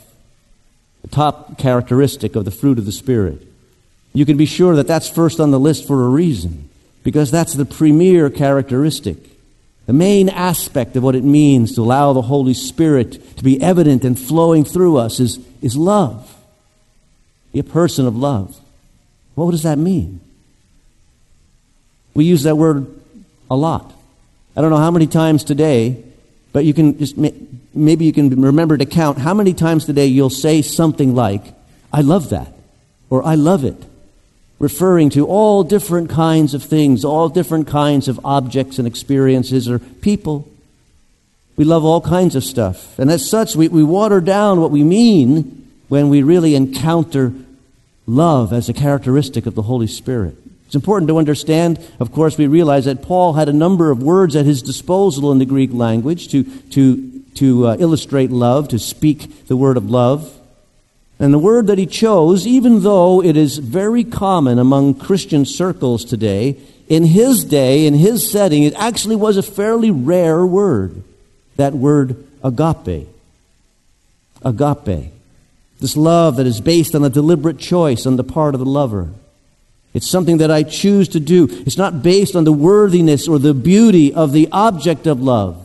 the 1.02 1.08
top 1.08 1.58
characteristic 1.58 2.36
of 2.36 2.46
the 2.46 2.52
fruit 2.52 2.78
of 2.78 2.86
the 2.86 2.92
Spirit. 2.92 3.42
You 4.14 4.26
can 4.26 4.38
be 4.38 4.46
sure 4.46 4.76
that 4.76 4.88
that's 4.88 5.10
first 5.10 5.40
on 5.40 5.52
the 5.52 5.60
list 5.60 5.88
for 5.88 6.04
a 6.04 6.10
reason, 6.10 6.70
because 7.04 7.32
that's 7.32 7.54
the 7.54 7.66
premier 7.66 8.30
characteristic. 8.30 9.18
The 9.86 9.94
main 9.94 10.30
aspect 10.30 10.96
of 10.96 11.04
what 11.04 11.16
it 11.16 11.24
means 11.24 11.76
to 11.76 11.82
allow 11.82 12.14
the 12.14 12.22
Holy 12.22 12.54
Spirit 12.54 13.38
to 13.38 13.44
be 13.44 13.62
evident 13.62 14.06
and 14.06 14.18
flowing 14.18 14.64
through 14.64 14.98
us 14.98 15.20
is, 15.20 15.40
is 15.62 15.76
love. 15.76 16.36
Be 17.52 17.60
a 17.60 17.64
person 17.64 18.08
of 18.08 18.16
love. 18.16 18.60
What 19.36 19.52
does 19.52 19.64
that 19.64 19.78
mean? 19.78 20.22
We 22.14 22.26
use 22.26 22.44
that 22.44 22.56
word 22.56 22.88
a 23.50 23.56
lot 23.56 23.94
I 24.56 24.62
don't 24.62 24.70
know 24.70 24.78
how 24.78 24.92
many 24.92 25.08
times 25.08 25.44
today, 25.44 26.04
but 26.52 26.64
you 26.64 26.74
can 26.74 26.98
just 27.00 27.18
maybe 27.74 28.06
you 28.06 28.14
can 28.14 28.42
remember 28.42 28.78
to 28.78 28.86
count 28.86 29.18
how 29.18 29.34
many 29.34 29.54
times 29.54 29.86
today 29.86 30.06
you'll 30.06 30.30
say 30.30 30.62
something 30.62 31.16
like, 31.16 31.42
I 31.92 32.02
love 32.02 32.30
that, 32.30 32.54
or 33.10 33.26
I 33.26 33.34
love 33.34 33.64
it, 33.64 33.84
referring 34.60 35.10
to 35.12 35.26
all 35.26 35.64
different 35.64 36.12
kinds 36.12 36.54
of 36.54 36.62
things, 36.62 37.04
all 37.04 37.30
different 37.30 37.68
kinds 37.68 38.08
of 38.08 38.24
objects 38.24 38.78
and 38.78 38.88
experiences 38.88 39.68
or 39.68 39.80
people. 39.80 40.48
We 41.56 41.66
love 41.66 41.84
all 41.84 42.02
kinds 42.02 42.36
of 42.36 42.44
stuff. 42.44 42.98
And 43.00 43.12
as 43.12 43.28
such, 43.28 43.56
we, 43.56 43.68
we 43.68 43.84
water 43.84 44.22
down 44.22 44.60
what 44.60 44.72
we 44.72 44.84
mean 44.84 45.70
when 45.88 46.10
we 46.10 46.24
really 46.24 46.56
encounter 46.56 47.32
love 48.06 48.54
as 48.54 48.70
a 48.70 48.74
characteristic 48.74 49.46
of 49.46 49.54
the 49.56 49.62
Holy 49.64 49.88
Spirit. 49.88 50.36
It's 50.74 50.82
important 50.82 51.08
to 51.10 51.20
understand, 51.20 51.80
of 52.00 52.12
course, 52.12 52.36
we 52.36 52.48
realize 52.48 52.86
that 52.86 53.04
Paul 53.04 53.34
had 53.34 53.48
a 53.48 53.54
number 53.54 53.92
of 53.92 54.02
words 54.02 54.36
at 54.36 54.48
his 54.48 54.64
disposal 54.64 55.32
in 55.32 55.38
the 55.38 55.46
Greek 55.46 55.72
language 55.72 56.30
to, 56.30 56.44
to, 56.72 57.22
to 57.36 57.68
uh, 57.68 57.78
illustrate 57.78 58.32
love, 58.32 58.70
to 58.70 58.80
speak 58.80 59.46
the 59.46 59.56
word 59.56 59.78
of 59.78 59.92
love. 59.92 60.36
And 61.20 61.32
the 61.32 61.38
word 61.38 61.68
that 61.68 61.78
he 61.78 61.86
chose, 61.86 62.48
even 62.48 62.80
though 62.80 63.22
it 63.22 63.38
is 63.38 63.60
very 63.60 64.04
common 64.04 64.58
among 64.58 64.96
Christian 64.96 65.46
circles 65.46 66.04
today, 66.04 66.58
in 66.90 67.04
his 67.04 67.44
day, 67.44 67.86
in 67.86 67.94
his 67.94 68.32
setting, 68.32 68.64
it 68.64 68.74
actually 68.74 69.16
was 69.16 69.38
a 69.38 69.44
fairly 69.44 69.92
rare 69.92 70.44
word. 70.44 71.04
That 71.56 71.74
word 71.74 72.28
agape. 72.44 73.08
Agape. 74.44 75.12
This 75.80 75.96
love 75.96 76.38
that 76.38 76.48
is 76.48 76.62
based 76.62 76.96
on 76.96 77.04
a 77.04 77.12
deliberate 77.12 77.60
choice 77.60 78.08
on 78.08 78.16
the 78.16 78.24
part 78.24 78.56
of 78.56 78.60
the 78.60 78.66
lover. 78.66 79.12
It's 79.94 80.10
something 80.10 80.38
that 80.38 80.50
I 80.50 80.64
choose 80.64 81.10
to 81.10 81.20
do. 81.20 81.48
It's 81.50 81.78
not 81.78 82.02
based 82.02 82.36
on 82.36 82.46
the 82.46 82.54
worthiness 82.54 83.28
or 83.28 83.38
the 83.38 83.54
beauty 83.54 84.14
of 84.14 84.32
the 84.32 84.50
object 84.52 85.06
of 85.06 85.22
love. 85.22 85.60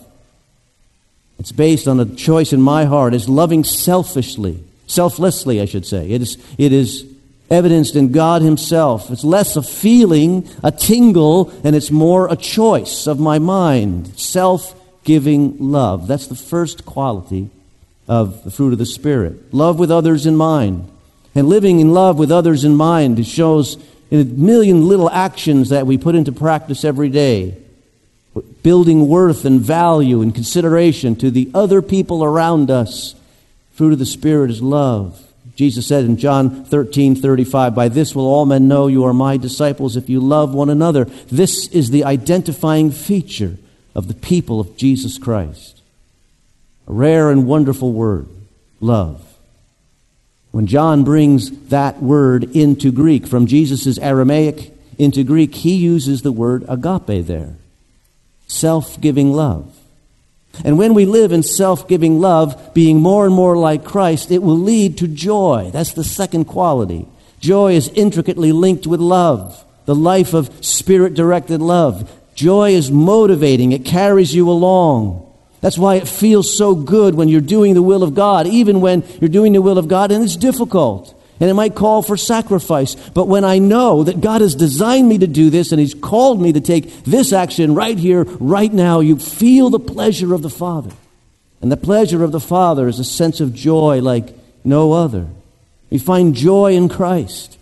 It's 1.39 1.53
based 1.53 1.89
on 1.89 2.01
a 2.01 2.05
choice 2.05 2.53
in 2.53 2.61
my 2.61 2.85
heart. 2.85 3.15
It's 3.15 3.29
loving 3.29 3.65
selfishly, 3.65 4.63
selflessly, 4.87 5.61
I 5.61 5.65
should 5.65 5.87
say. 5.87 6.11
It 6.11 6.21
is, 6.21 6.37
it 6.59 6.73
is 6.73 7.07
evidenced 7.49 7.97
in 7.97 8.13
God 8.13 8.43
Himself. 8.43 9.11
It's 9.11 9.25
less 9.25 9.57
a 9.57 9.63
feeling, 9.63 10.49
a 10.63 10.73
tingle, 10.73 11.51
and 11.65 11.75
it's 11.75 11.91
more 11.91 12.31
a 12.31 12.37
choice 12.37 13.07
of 13.07 13.19
my 13.19 13.39
mind. 13.39 14.19
Self 14.19 14.75
giving 15.05 15.57
love. 15.59 16.07
That's 16.07 16.27
the 16.27 16.35
first 16.35 16.85
quality 16.85 17.49
of 18.09 18.45
the 18.45 18.51
fruit 18.51 18.73
of 18.73 18.79
the 18.79 18.87
Spirit. 18.87 19.55
Love 19.55 19.79
with 19.79 19.91
others 19.91 20.27
in 20.27 20.37
mind. 20.37 20.91
And 21.35 21.49
living 21.49 21.79
in 21.79 21.93
love 21.93 22.19
with 22.19 22.33
others 22.33 22.65
in 22.65 22.75
mind 22.75 23.25
shows 23.27 23.77
in 24.11 24.21
a 24.21 24.25
million 24.25 24.89
little 24.89 25.11
actions 25.11 25.69
that 25.69 25.87
we 25.87 25.99
put 25.99 26.15
into 26.15 26.33
practice 26.33 26.85
every 26.85 27.09
day, 27.09 27.57
building 28.63 29.09
worth 29.09 29.45
and 29.45 29.61
value 29.61 30.23
and 30.23 30.35
consideration 30.35 31.17
to 31.17 31.31
the 31.31 31.51
other 31.55 31.83
people 31.83 32.25
around 32.25 32.71
us. 32.71 33.15
Fruit 33.73 33.93
of 33.93 33.99
the 33.99 34.07
Spirit 34.07 34.51
is 34.51 34.63
love. 34.63 35.25
Jesus 35.57 35.87
said 35.89 36.05
in 36.05 36.17
John 36.17 36.65
13, 36.65 37.17
35, 37.17 37.75
By 37.75 37.89
this 37.89 38.15
will 38.15 38.27
all 38.27 38.47
men 38.47 38.69
know 38.69 38.87
you 38.87 39.05
are 39.05 39.13
my 39.13 39.37
disciples 39.37 39.97
if 39.97 40.09
you 40.09 40.21
love 40.21 40.55
one 40.55 40.71
another. 40.71 41.05
This 41.05 41.67
is 41.69 41.91
the 41.91 42.05
identifying 42.05 42.93
feature 42.93 43.57
of 43.95 44.07
the 44.07 44.15
people 44.15 44.61
of 44.61 44.77
Jesus 44.77 45.19
Christ. 45.19 45.83
A 46.87 46.93
rare 46.93 47.31
and 47.31 47.47
wonderful 47.47 47.93
word, 47.93 48.29
love. 48.81 49.28
When 50.51 50.67
John 50.67 51.05
brings 51.05 51.51
that 51.69 52.03
word 52.03 52.45
into 52.57 52.91
Greek, 52.91 53.27
from 53.27 53.47
Jesus' 53.47 53.99
Aramaic 53.99 54.73
into 54.99 55.23
Greek, 55.23 55.55
he 55.55 55.75
uses 55.75 56.23
the 56.23 56.33
word 56.33 56.65
agape 56.69 57.27
there 57.27 57.57
self 58.47 59.01
giving 59.01 59.33
love. 59.33 59.75
And 60.65 60.79
when 60.79 60.95
we 60.95 61.05
live 61.05 61.31
in 61.31 61.43
self 61.43 61.87
giving 61.87 62.19
love, 62.19 62.75
being 62.75 63.01
more 63.01 63.27
and 63.27 63.35
more 63.35 63.57
like 63.57 63.85
Christ, 63.85 64.31
it 64.31 64.43
will 64.43 64.59
lead 64.59 64.99
to 64.99 65.07
joy. 65.07 65.71
That's 65.73 65.93
the 65.93 66.03
second 66.03 66.47
quality. 66.47 67.07
Joy 67.39 67.75
is 67.75 67.89
intricately 67.91 68.51
linked 68.51 68.87
with 68.87 69.01
love, 69.01 69.65
the 69.85 69.95
life 69.95 70.35
of 70.35 70.65
spirit 70.65 71.15
directed 71.15 71.61
love. 71.61 72.11
Joy 72.35 72.71
is 72.71 72.91
motivating, 72.91 73.73
it 73.73 73.85
carries 73.85 74.35
you 74.35 74.51
along. 74.51 75.25
That's 75.61 75.79
why 75.79 75.97
it 75.97 76.07
feels 76.07 76.57
so 76.57 76.75
good 76.75 77.15
when 77.15 77.29
you're 77.29 77.41
doing 77.41 77.75
the 77.75 77.83
will 77.83 78.03
of 78.03 78.15
God, 78.15 78.47
even 78.47 78.81
when 78.81 79.05
you're 79.21 79.29
doing 79.29 79.53
the 79.53 79.63
will 79.63 79.79
of 79.79 79.89
God 79.89 80.13
and 80.13 80.23
it's 80.23 80.37
difficult. 80.37 81.15
And 81.41 81.49
it 81.49 81.55
might 81.55 81.75
call 81.75 82.03
for 82.03 82.17
sacrifice. 82.17 82.95
But 83.11 83.29
when 83.29 83.45
I 83.45 83.59
know 83.59 84.03
that 84.03 84.21
God 84.21 84.41
has 84.41 84.55
designed 84.55 85.09
me 85.09 85.19
to 85.19 85.27
do 85.27 85.51
this 85.51 85.71
and 85.71 85.81
He's 85.81 85.95
called 85.95 86.41
me 86.41 86.53
to 86.53 86.61
take 86.61 87.05
this 87.05 87.33
action 87.33 87.75
right 87.75 87.97
here, 87.97 88.25
right 88.25 88.73
now, 88.73 89.01
you 89.01 89.19
feel 89.19 89.71
the 89.71 89.79
pleasure 89.79 90.35
of 90.35 90.43
the 90.43 90.51
Father. 90.51 90.91
And 91.61 91.71
the 91.71 91.77
pleasure 91.77 92.25
of 92.25 92.33
the 92.33 92.41
Father 92.41 92.89
is 92.89 92.99
a 92.99 93.05
sense 93.05 93.41
of 93.41 93.55
joy 93.55 94.01
like 94.01 94.35
no 94.65 94.93
other. 94.93 95.29
We 95.91 95.99
find 95.99 96.35
joy 96.35 96.75
in 96.75 96.89
Christ. 96.89 97.57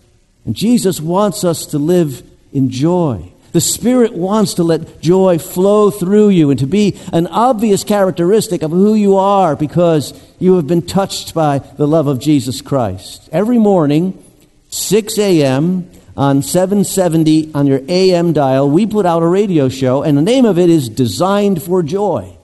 And 0.45 0.55
Jesus 0.55 0.99
wants 0.99 1.43
us 1.43 1.67
to 1.67 1.77
live 1.77 2.23
in 2.51 2.69
joy. 2.69 3.31
The 3.51 3.61
Spirit 3.61 4.13
wants 4.13 4.53
to 4.55 4.63
let 4.63 5.01
joy 5.01 5.37
flow 5.37 5.89
through 5.89 6.29
you 6.29 6.49
and 6.49 6.59
to 6.59 6.67
be 6.67 6.97
an 7.13 7.27
obvious 7.27 7.83
characteristic 7.83 8.61
of 8.61 8.71
who 8.71 8.93
you 8.93 9.15
are 9.15 9.55
because 9.55 10.13
you 10.39 10.55
have 10.55 10.67
been 10.67 10.81
touched 10.81 11.33
by 11.33 11.59
the 11.59 11.87
love 11.87 12.07
of 12.07 12.19
Jesus 12.19 12.61
Christ. 12.61 13.29
Every 13.31 13.57
morning, 13.57 14.23
6 14.69 15.17
a.m., 15.17 15.89
on 16.17 16.41
770 16.41 17.53
on 17.53 17.67
your 17.67 17.81
AM 17.87 18.33
dial, 18.33 18.67
we 18.67 18.87
put 18.87 19.05
out 19.05 19.21
a 19.21 19.27
radio 19.27 19.69
show, 19.69 20.01
and 20.01 20.17
the 20.17 20.21
name 20.23 20.45
of 20.45 20.57
it 20.57 20.67
is 20.67 20.89
Designed 20.89 21.61
for 21.61 21.83
Joy. 21.83 22.35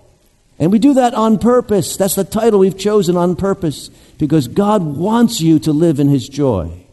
And 0.59 0.71
we 0.71 0.77
do 0.77 0.93
that 0.93 1.15
on 1.15 1.39
purpose. 1.39 1.97
That's 1.97 2.13
the 2.13 2.23
title 2.23 2.59
we've 2.59 2.77
chosen 2.77 3.17
on 3.17 3.35
purpose 3.35 3.89
because 4.19 4.47
God 4.47 4.83
wants 4.83 5.41
you 5.41 5.57
to 5.59 5.73
live 5.73 5.99
in 5.99 6.07
His 6.07 6.29
joy. 6.29 6.85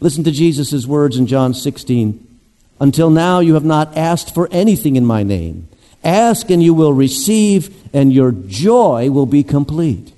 Listen 0.00 0.24
to 0.24 0.32
Jesus' 0.32 0.84
words 0.84 1.16
in 1.16 1.28
John 1.28 1.54
16. 1.54 2.31
Until 2.80 3.10
now, 3.10 3.40
you 3.40 3.54
have 3.54 3.64
not 3.64 3.96
asked 3.96 4.34
for 4.34 4.48
anything 4.50 4.96
in 4.96 5.06
my 5.06 5.22
name. 5.22 5.68
Ask 6.02 6.50
and 6.50 6.62
you 6.62 6.74
will 6.74 6.92
receive, 6.92 7.74
and 7.94 8.12
your 8.12 8.32
joy 8.32 9.10
will 9.10 9.26
be 9.26 9.44
complete. 9.44 10.12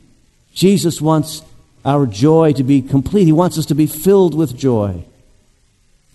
Jesus 0.55 1.01
wants 1.01 1.43
our 1.85 2.07
joy 2.07 2.53
to 2.55 2.63
be 2.63 2.81
complete. 2.81 3.25
He 3.25 3.33
wants 3.33 3.59
us 3.59 3.67
to 3.67 3.75
be 3.75 3.87
filled 3.87 4.35
with 4.35 4.57
joy. 4.57 5.05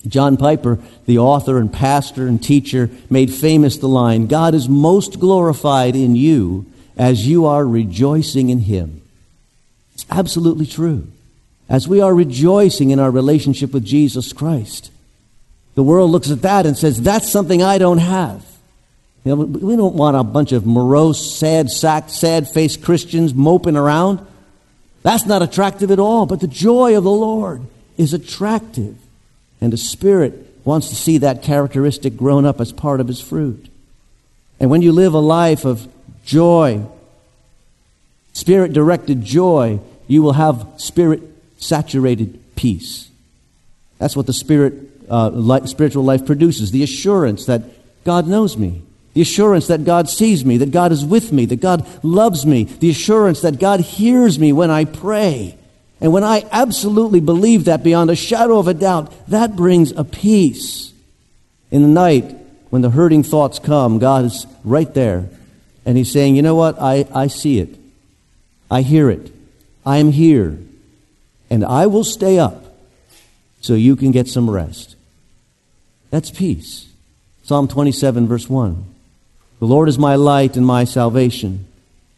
John 0.08 0.38
Piper, 0.38 0.80
the 1.06 1.18
author 1.18 1.58
and 1.58 1.72
pastor 1.72 2.26
and 2.28 2.42
teacher, 2.42 2.90
made 3.10 3.32
famous 3.34 3.78
the 3.78 3.90
line 3.90 4.28
God 4.28 4.56
is 4.56 4.70
most 4.70 5.20
glorified 5.20 5.96
in 5.96 6.16
you 6.16 6.66
as 6.98 7.28
you 7.28 7.46
are 7.46 7.66
rejoicing 7.66 8.50
in 8.50 8.60
Him. 8.60 9.02
It's 9.94 10.06
absolutely 10.10 10.66
true. 10.66 11.08
As 11.68 11.88
we 11.88 12.02
are 12.02 12.16
rejoicing 12.16 12.90
in 12.90 13.00
our 13.00 13.12
relationship 13.12 13.74
with 13.74 13.86
Jesus 13.86 14.34
Christ, 14.34 14.90
the 15.80 15.84
world 15.84 16.12
looks 16.12 16.30
at 16.30 16.42
that 16.42 16.66
and 16.66 16.78
says, 16.78 17.02
that's 17.02 17.32
something 17.32 17.64
I 17.64 17.78
don't 17.78 18.00
have. 18.00 18.46
You 19.24 19.34
know, 19.34 19.44
we 19.46 19.78
don't 19.78 19.96
want 19.96 20.18
a 20.18 20.26
bunch 20.26 20.52
of 20.52 20.66
morose, 20.66 21.40
sad 21.40 21.70
sacked, 21.70 22.12
sad 22.12 22.50
faced 22.50 22.84
Christians 22.84 23.34
moping 23.34 23.78
around. 23.78 24.20
That's 25.04 25.26
not 25.26 25.42
attractive 25.42 25.90
at 25.90 25.98
all. 25.98 26.26
But 26.26 26.42
the 26.42 26.50
joy 26.50 26.98
of 26.98 27.06
the 27.06 27.12
Lord 27.12 27.62
is 27.96 28.14
attractive. 28.14 28.98
And 29.62 29.72
the 29.72 29.78
Spirit 29.78 30.54
wants 30.66 30.90
to 30.90 30.96
see 30.96 31.20
that 31.20 31.44
characteristic 31.44 32.18
grown 32.18 32.46
up 32.46 32.60
as 32.60 32.74
part 32.74 33.00
of 33.00 33.08
His 33.08 33.22
fruit. 33.22 33.70
And 34.60 34.70
when 34.70 34.82
you 34.82 34.92
live 34.92 35.14
a 35.14 35.20
life 35.20 35.64
of 35.64 35.88
joy, 36.26 36.84
Spirit 38.34 38.74
directed 38.74 39.24
joy, 39.24 39.80
you 40.08 40.24
will 40.24 40.34
have 40.34 40.68
Spirit 40.76 41.22
saturated 41.58 42.38
peace. 42.58 43.10
That's 43.98 44.18
what 44.18 44.26
the 44.26 44.34
Spirit 44.34 44.90
uh, 45.10 45.30
life, 45.30 45.68
spiritual 45.68 46.04
life 46.04 46.26
produces 46.26 46.72
the 46.72 46.84
assurance 46.84 47.46
that 47.46 47.64
God 48.04 48.28
knows 48.28 48.58
me, 48.58 48.82
the 49.14 49.22
assurance 49.22 49.68
that 49.68 49.84
God 49.84 50.10
sees 50.10 50.46
me, 50.46 50.58
that 50.58 50.72
God 50.72 50.92
is 50.92 51.06
with 51.06 51.32
me, 51.32 51.46
that 51.46 51.62
God 51.62 51.88
loves 52.04 52.46
me, 52.46 52.66
the 52.66 52.90
assurance 52.90 53.42
that 53.42 53.60
God 53.60 53.80
hears 53.80 54.40
me 54.40 54.54
when 54.54 54.70
I 54.70 54.86
pray. 54.86 55.58
And 56.02 56.14
when 56.14 56.24
I 56.24 56.46
absolutely 56.52 57.20
believe 57.20 57.66
that 57.66 57.84
beyond 57.84 58.10
a 58.10 58.16
shadow 58.16 58.60
of 58.60 58.68
a 58.68 58.74
doubt, 58.74 59.12
that 59.28 59.56
brings 59.56 59.92
a 59.92 60.04
peace. 60.04 60.94
In 61.72 61.82
the 61.82 61.88
night, 61.88 62.36
when 62.70 62.82
the 62.82 62.90
hurting 62.90 63.24
thoughts 63.24 63.60
come, 63.60 64.00
God 64.00 64.26
is 64.26 64.48
right 64.64 64.92
there. 64.94 65.30
And 65.86 65.98
He's 65.98 66.12
saying, 66.12 66.36
You 66.36 66.42
know 66.42 66.56
what? 66.56 66.80
I, 66.80 67.06
I 67.14 67.28
see 67.28 67.60
it. 67.60 67.76
I 68.72 68.82
hear 68.82 69.10
it. 69.10 69.32
I 69.86 69.98
am 69.98 70.12
here. 70.12 70.58
And 71.50 71.66
I 71.66 71.88
will 71.88 72.04
stay 72.04 72.38
up 72.38 72.64
so 73.62 73.74
you 73.74 73.96
can 73.96 74.12
get 74.12 74.28
some 74.28 74.50
rest. 74.50 74.96
That's 76.10 76.32
peace. 76.32 76.88
Psalm 77.44 77.68
27, 77.68 78.28
verse 78.28 78.50
1. 78.50 78.86
The 79.60 79.66
Lord 79.66 79.90
is 79.90 79.98
my 79.98 80.16
light 80.16 80.56
and 80.56 80.66
my 80.66 80.84
salvation. 80.84 81.66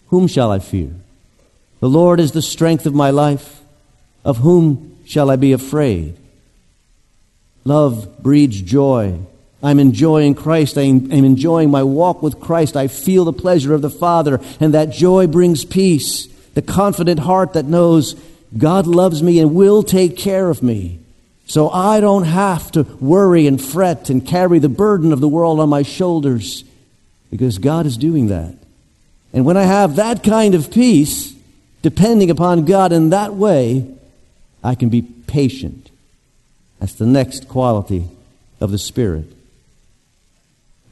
Whom 0.09 0.27
shall 0.27 0.51
I 0.51 0.59
fear? 0.59 0.91
The 1.79 1.89
Lord 1.89 2.19
is 2.19 2.31
the 2.31 2.41
strength 2.41 2.85
of 2.85 2.93
my 2.93 3.09
life. 3.09 3.61
Of 4.23 4.37
whom 4.37 4.97
shall 5.05 5.31
I 5.31 5.35
be 5.35 5.51
afraid? 5.51 6.15
Love 7.63 8.21
breeds 8.21 8.61
joy. 8.61 9.19
I'm 9.63 9.79
enjoying 9.79 10.35
Christ. 10.35 10.77
I'm, 10.77 11.11
enjoying 11.11 11.69
my 11.69 11.83
walk 11.83 12.21
with 12.21 12.39
Christ. 12.39 12.75
I 12.75 12.87
feel 12.87 13.25
the 13.25 13.33
pleasure 13.33 13.73
of 13.73 13.81
the 13.81 13.89
Father, 13.89 14.39
and 14.59 14.73
that 14.73 14.91
joy 14.91 15.27
brings 15.27 15.65
peace. 15.65 16.27
The 16.53 16.61
confident 16.61 17.19
heart 17.21 17.53
that 17.53 17.65
knows 17.65 18.15
God 18.57 18.87
loves 18.87 19.23
me 19.23 19.39
and 19.39 19.55
will 19.55 19.83
take 19.83 20.17
care 20.17 20.49
of 20.49 20.61
me. 20.61 21.00
So 21.51 21.69
I 21.69 21.99
don't 21.99 22.23
have 22.23 22.71
to 22.71 22.83
worry 23.01 23.45
and 23.45 23.61
fret 23.61 24.09
and 24.09 24.25
carry 24.25 24.57
the 24.57 24.69
burden 24.69 25.11
of 25.11 25.19
the 25.19 25.27
world 25.27 25.59
on 25.59 25.67
my 25.67 25.81
shoulders 25.81 26.63
because 27.29 27.57
God 27.57 27.85
is 27.85 27.97
doing 27.97 28.27
that. 28.27 28.55
And 29.33 29.43
when 29.43 29.57
I 29.57 29.63
have 29.63 29.97
that 29.97 30.23
kind 30.23 30.55
of 30.55 30.71
peace, 30.71 31.35
depending 31.81 32.31
upon 32.31 32.63
God 32.63 32.93
in 32.93 33.09
that 33.09 33.33
way, 33.33 33.85
I 34.63 34.75
can 34.75 34.87
be 34.87 35.01
patient. 35.01 35.89
That's 36.79 36.93
the 36.93 37.05
next 37.05 37.49
quality 37.49 38.07
of 38.61 38.71
the 38.71 38.77
Spirit. 38.77 39.25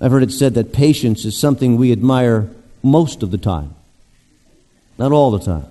I've 0.01 0.11
heard 0.11 0.23
it 0.23 0.33
said 0.33 0.55
that 0.55 0.73
patience 0.73 1.23
is 1.23 1.39
something 1.39 1.77
we 1.77 1.93
admire 1.93 2.49
most 2.83 3.23
of 3.23 3.31
the 3.31 3.37
time, 3.37 3.75
not 4.97 5.13
all 5.13 5.31
the 5.31 5.39
time. 5.39 5.67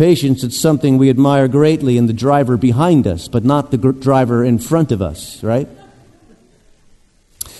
Patience 0.00 0.42
is 0.44 0.58
something 0.58 0.96
we 0.96 1.10
admire 1.10 1.46
greatly 1.46 1.98
in 1.98 2.06
the 2.06 2.14
driver 2.14 2.56
behind 2.56 3.06
us, 3.06 3.28
but 3.28 3.44
not 3.44 3.70
the 3.70 3.76
gr- 3.76 3.90
driver 3.90 4.42
in 4.42 4.58
front 4.58 4.92
of 4.92 5.02
us, 5.02 5.44
right? 5.44 5.68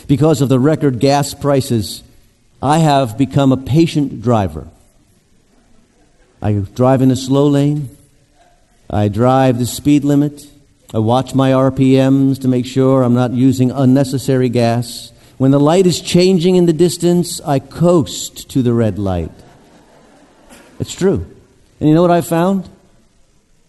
Because 0.06 0.40
of 0.40 0.48
the 0.48 0.58
record 0.58 1.00
gas 1.00 1.34
prices, 1.34 2.02
I 2.62 2.78
have 2.78 3.18
become 3.18 3.52
a 3.52 3.58
patient 3.58 4.22
driver. 4.22 4.68
I 6.40 6.52
drive 6.54 7.02
in 7.02 7.10
a 7.10 7.14
slow 7.14 7.46
lane. 7.46 7.94
I 8.88 9.08
drive 9.08 9.58
the 9.58 9.66
speed 9.66 10.02
limit. 10.02 10.50
I 10.94 10.98
watch 10.98 11.34
my 11.34 11.50
RPMs 11.50 12.40
to 12.40 12.48
make 12.48 12.64
sure 12.64 13.02
I'm 13.02 13.12
not 13.12 13.32
using 13.32 13.70
unnecessary 13.70 14.48
gas. 14.48 15.12
When 15.36 15.50
the 15.50 15.60
light 15.60 15.84
is 15.84 16.00
changing 16.00 16.56
in 16.56 16.64
the 16.64 16.72
distance, 16.72 17.38
I 17.42 17.58
coast 17.58 18.48
to 18.48 18.62
the 18.62 18.72
red 18.72 18.98
light. 18.98 19.30
It's 20.78 20.94
true. 20.94 21.36
And 21.80 21.88
you 21.88 21.94
know 21.94 22.02
what 22.02 22.10
I 22.10 22.20
found? 22.20 22.68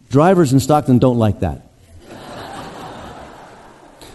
Drivers 0.10 0.51
in 0.51 0.60
Stockton 0.60 1.00
don't 1.00 1.18
like 1.18 1.39
that. 1.39 1.62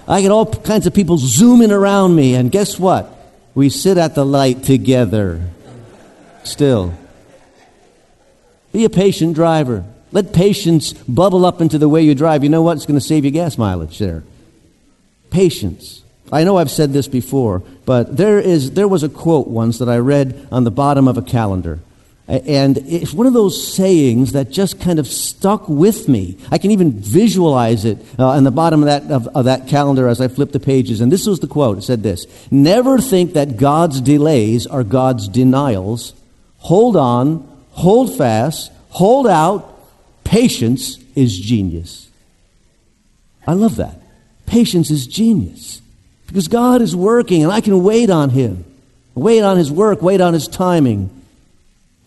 I 0.09 0.21
get 0.21 0.31
all 0.31 0.47
kinds 0.47 0.87
of 0.87 0.95
people 0.95 1.19
zooming 1.19 1.73
around 1.73 2.15
me, 2.15 2.35
and 2.35 2.53
guess 2.53 2.79
what? 2.79 3.13
We 3.55 3.71
sit 3.71 3.99
at 3.99 4.15
the 4.15 4.25
light 4.25 4.63
together. 4.63 5.51
Still. 6.45 6.95
Be 8.73 8.85
a 8.85 8.91
patient 8.91 9.35
driver. 9.35 9.85
Let 10.13 10.33
patience 10.33 10.93
bubble 10.93 11.45
up 11.45 11.61
into 11.61 11.79
the 11.79 11.89
way 11.89 12.03
you 12.03 12.15
drive. 12.15 12.45
You 12.45 12.51
know 12.51 12.63
what? 12.63 12.77
It's 12.77 12.87
going 12.87 13.01
to 13.01 13.05
save 13.05 13.25
you 13.25 13.31
gas 13.31 13.59
mileage 13.59 13.99
there. 13.99 14.23
Patience. 15.31 16.03
I 16.31 16.45
know 16.45 16.57
I've 16.59 16.71
said 16.71 16.93
this 16.93 17.09
before, 17.09 17.63
but 17.85 18.17
there, 18.17 18.39
is, 18.39 18.73
there 18.73 18.89
was 18.89 19.03
a 19.03 19.09
quote 19.09 19.49
once 19.49 19.79
that 19.79 19.89
I 19.89 19.97
read 19.99 20.47
on 20.53 20.65
the 20.65 20.71
bottom 20.71 21.09
of 21.09 21.17
a 21.17 21.23
calendar. 21.23 21.81
And 22.29 22.79
it's 22.79 23.13
one 23.13 23.29
of 23.29 23.35
those 23.35 23.73
sayings 23.73 24.33
that 24.33 24.51
just 24.51 24.81
kind 24.81 24.99
of 24.99 25.07
stuck 25.07 25.69
with 25.69 26.09
me. 26.09 26.37
I 26.51 26.59
can 26.59 26.73
even 26.73 26.91
visualize 26.91 27.85
it 27.85 27.99
uh, 28.19 28.31
on 28.31 28.43
the 28.43 28.51
bottom 28.51 28.83
of 28.83 28.87
that, 28.87 29.13
of, 29.13 29.29
of 29.29 29.45
that 29.45 29.69
calendar 29.69 30.09
as 30.09 30.21
I 30.21 30.27
flip 30.27 30.51
the 30.51 30.59
pages. 30.59 31.01
And 31.01 31.13
this 31.13 31.27
was 31.27 31.39
the 31.39 31.47
quote. 31.47 31.79
It 31.79 31.83
said 31.83 32.03
this 32.03 32.27
Never 32.51 32.99
think 32.99 33.35
that 33.35 33.57
God's 33.57 34.01
delays 34.01 34.67
are 34.67 34.83
God's 34.83 35.29
denials. 35.29 36.15
Hold 36.59 36.97
on, 36.97 37.49
hold 37.71 38.17
fast, 38.17 38.73
hold 38.91 39.29
out. 39.29 39.73
Patience 40.25 40.99
is 41.15 41.39
genius. 41.39 42.11
I 43.47 43.53
love 43.53 43.77
that. 43.77 44.01
Patience 44.47 44.91
is 44.91 45.07
genius. 45.07 45.81
Because 46.27 46.49
God 46.49 46.83
is 46.83 46.97
working 46.97 47.45
and 47.45 47.53
I 47.53 47.61
can 47.61 47.85
wait 47.85 48.11
on 48.11 48.31
Him. 48.31 48.65
Wait 49.15 49.43
on 49.43 49.57
His 49.57 49.71
work, 49.71 50.03
wait 50.03 50.21
on 50.21 50.35
His 50.35 50.49
timing. 50.49 51.16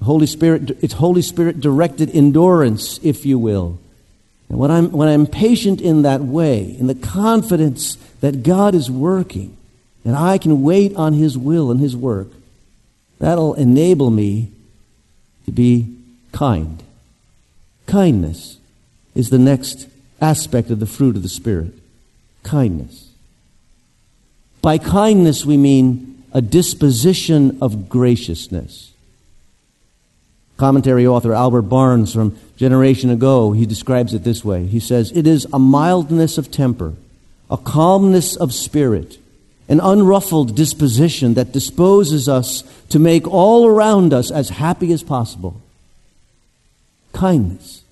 Holy 0.01 0.27
Spirit, 0.27 0.71
it's 0.81 0.93
Holy 0.93 1.21
Spirit 1.21 1.59
directed 1.59 2.09
endurance, 2.15 2.99
if 3.03 3.25
you 3.25 3.37
will. 3.37 3.79
And 4.47 4.57
when 4.57 4.71
I'm, 4.71 4.91
when 4.91 5.07
I'm 5.07 5.27
patient 5.27 5.81
in 5.81 6.01
that 6.03 6.21
way, 6.21 6.75
in 6.79 6.87
the 6.87 6.95
confidence 6.95 7.95
that 8.21 8.43
God 8.43 8.73
is 8.73 8.89
working, 8.89 9.55
and 10.05 10.15
I 10.15 10.37
can 10.37 10.63
wait 10.63 10.95
on 10.95 11.13
His 11.13 11.37
will 11.37 11.69
and 11.69 11.79
His 11.79 11.95
work, 11.95 12.29
that'll 13.19 13.53
enable 13.55 14.09
me 14.09 14.51
to 15.45 15.51
be 15.51 15.95
kind. 16.31 16.81
Kindness 17.85 18.57
is 19.13 19.29
the 19.29 19.39
next 19.39 19.87
aspect 20.21 20.69
of 20.69 20.79
the 20.79 20.85
fruit 20.85 21.15
of 21.15 21.23
the 21.23 21.29
Spirit. 21.29 21.73
Kindness. 22.43 23.09
By 24.61 24.77
kindness, 24.77 25.45
we 25.45 25.57
mean 25.57 26.23
a 26.31 26.41
disposition 26.41 27.57
of 27.61 27.89
graciousness. 27.89 28.88
Commentary 30.59 31.07
author 31.07 31.31
Albert 31.31 31.61
Barnes 31.63 32.13
from 32.13 32.37
generation 32.57 33.09
ago, 33.09 33.53
he 33.53 33.65
describes 33.65 34.13
it 34.13 34.25
this 34.25 34.43
way. 34.43 34.65
He 34.65 34.81
says, 34.81 35.09
It 35.13 35.25
is 35.25 35.47
a 35.53 35.57
mildness 35.57 36.37
of 36.37 36.51
temper, 36.51 36.95
a 37.49 37.55
calmness 37.55 38.35
of 38.35 38.53
spirit, 38.53 39.19
an 39.69 39.79
unruffled 39.79 40.57
disposition 40.57 41.35
that 41.35 41.53
disposes 41.53 42.27
us 42.27 42.65
to 42.89 42.99
make 42.99 43.25
all 43.25 43.67
around 43.67 44.13
us 44.13 44.31
as 44.31 44.49
happy 44.49 44.91
as 44.91 45.01
possible. 45.01 45.61
Kindness. 47.13 47.83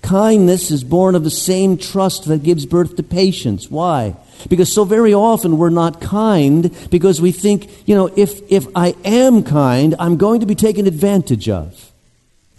Kindness 0.00 0.70
is 0.70 0.82
born 0.82 1.14
of 1.14 1.24
the 1.24 1.30
same 1.30 1.76
trust 1.76 2.24
that 2.28 2.42
gives 2.42 2.64
birth 2.64 2.96
to 2.96 3.02
patience. 3.02 3.70
Why? 3.70 4.16
Because 4.48 4.72
so 4.72 4.84
very 4.84 5.12
often 5.12 5.58
we're 5.58 5.68
not 5.68 6.00
kind 6.00 6.74
because 6.88 7.20
we 7.20 7.30
think, 7.30 7.86
you 7.86 7.94
know, 7.94 8.06
if, 8.16 8.40
if 8.50 8.66
I 8.74 8.94
am 9.04 9.42
kind, 9.42 9.94
I'm 9.98 10.16
going 10.16 10.40
to 10.40 10.46
be 10.46 10.54
taken 10.54 10.86
advantage 10.86 11.50
of. 11.50 11.89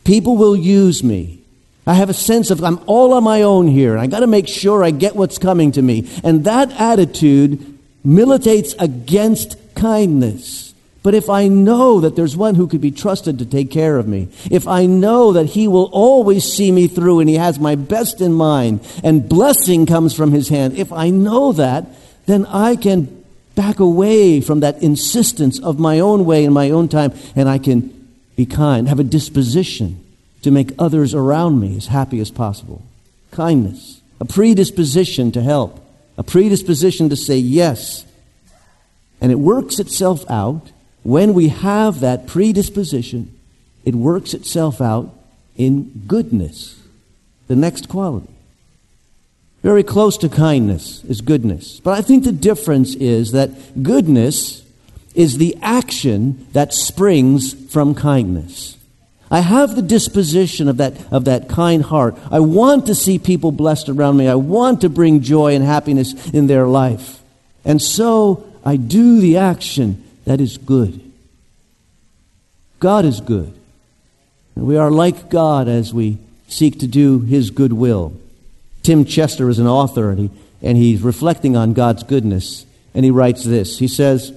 People 0.04 0.38
will 0.38 0.56
use 0.56 1.04
me. 1.04 1.40
I 1.86 1.96
have 1.96 2.10
a 2.10 2.14
sense 2.14 2.52
of 2.52 2.64
I'm 2.64 2.80
all 2.86 3.14
on 3.14 3.24
my 3.24 3.42
own 3.42 3.68
here, 3.68 3.94
and 3.94 4.02
I 4.02 4.08
got 4.08 4.20
to 4.20 4.28
make 4.28 4.48
sure 4.48 4.84
I 4.84 4.92
get 4.92 5.16
what's 5.16 5.38
coming 5.38 5.72
to 5.74 5.82
me. 5.82 6.10
And 6.24 6.46
that 6.46 6.72
attitude 6.80 7.78
militates 8.04 8.74
against 8.80 9.58
kindness. 9.76 10.74
But 11.04 11.16
if 11.16 11.30
I 11.30 11.48
know 11.48 12.00
that 12.02 12.16
there's 12.16 12.38
one 12.38 12.54
who 12.54 12.68
could 12.68 12.82
be 12.82 12.92
trusted 12.92 13.40
to 13.40 13.46
take 13.46 13.72
care 13.72 13.98
of 13.98 14.08
me, 14.08 14.28
if 14.52 14.68
I 14.68 14.86
know 14.86 15.34
that 15.34 15.48
he 15.48 15.68
will 15.68 15.90
always 15.92 16.52
see 16.52 16.72
me 16.72 16.88
through 16.88 17.22
and 17.22 17.30
he 17.30 17.36
has 17.36 17.60
my 17.60 17.74
best 17.74 18.22
in 18.22 18.34
mind 18.34 18.82
and 19.04 19.28
blessing 19.28 19.88
comes 19.88 20.14
from 20.14 20.32
his 20.32 20.50
hand, 20.50 20.78
if 20.78 20.92
I 20.94 21.10
know 21.10 21.54
that, 21.54 21.88
then 22.28 22.46
I 22.46 22.76
can 22.76 23.24
back 23.56 23.80
away 23.80 24.42
from 24.42 24.60
that 24.60 24.82
insistence 24.84 25.60
of 25.60 25.80
my 25.80 26.00
own 26.00 26.26
way 26.26 26.46
and 26.46 26.54
my 26.54 26.70
own 26.70 26.88
time 26.88 27.14
and 27.36 27.50
I 27.50 27.58
can 27.58 28.01
be 28.42 28.56
kind, 28.56 28.88
have 28.88 29.00
a 29.00 29.04
disposition 29.04 30.04
to 30.42 30.50
make 30.50 30.72
others 30.80 31.14
around 31.14 31.60
me 31.60 31.78
as 31.78 31.88
happy 31.88 32.20
as 32.20 32.32
possible. 32.32 32.82
Kindness, 33.30 34.02
a 34.20 34.26
predisposition 34.26 35.32
to 35.34 35.44
help, 35.44 35.80
a 36.18 36.24
predisposition 36.24 37.10
to 37.10 37.16
say 37.16 37.38
yes. 37.38 38.04
And 39.20 39.32
it 39.32 39.36
works 39.36 39.78
itself 39.78 40.28
out 40.30 40.72
when 41.04 41.36
we 41.36 41.50
have 41.50 42.00
that 42.00 42.26
predisposition, 42.26 43.32
it 43.86 43.94
works 43.94 44.34
itself 44.34 44.82
out 44.82 45.14
in 45.56 46.04
goodness, 46.08 46.80
the 47.48 47.56
next 47.56 47.90
quality. 47.90 48.34
Very 49.62 49.84
close 49.84 50.18
to 50.18 50.30
kindness 50.30 51.04
is 51.04 51.22
goodness. 51.22 51.80
But 51.80 52.00
I 52.00 52.02
think 52.02 52.24
the 52.24 52.32
difference 52.32 52.96
is 52.96 53.34
that 53.34 53.84
goodness 53.84 54.64
is 55.14 55.38
the 55.38 55.58
action 55.62 56.48
that 56.54 56.74
springs 56.74 57.54
from 57.72 57.96
kindness. 57.96 58.78
I 59.30 59.40
have 59.40 59.76
the 59.76 59.82
disposition 59.82 60.68
of 60.68 60.78
that, 60.78 60.94
of 61.12 61.26
that 61.26 61.48
kind 61.48 61.82
heart. 61.84 62.18
I 62.30 62.42
want 62.42 62.88
to 62.88 62.96
see 62.96 63.18
people 63.18 63.54
blessed 63.54 63.88
around 63.88 64.18
me. 64.18 64.28
I 64.28 64.36
want 64.36 64.82
to 64.82 64.90
bring 64.90 65.22
joy 65.22 65.56
and 65.56 65.64
happiness 65.64 66.30
in 66.32 66.48
their 66.48 66.68
life. 66.68 67.22
And 67.64 67.82
so 67.82 68.46
I 68.66 68.76
do 68.76 69.22
the 69.22 69.38
action 69.38 70.04
that 70.26 70.42
is 70.42 70.58
good. 70.58 71.00
God 72.80 73.06
is 73.06 73.22
good. 73.22 73.54
And 74.56 74.68
we 74.68 74.76
are 74.76 74.92
like 74.92 75.30
God 75.30 75.70
as 75.70 75.94
we 75.94 76.18
seek 76.50 76.80
to 76.80 76.88
do 76.88 77.20
His 77.22 77.52
good 77.52 77.72
will. 77.72 78.14
Tim 78.84 79.06
Chester 79.06 79.50
is 79.50 79.60
an 79.60 79.68
author, 79.68 80.10
and, 80.10 80.20
he, 80.20 80.30
and 80.62 80.78
he's 80.78 81.02
reflecting 81.02 81.56
on 81.56 81.74
God's 81.74 82.04
goodness. 82.04 82.66
And 82.94 83.06
he 83.06 83.12
writes 83.12 83.44
this 83.44 83.80
He 83.80 83.88
says, 83.88 84.34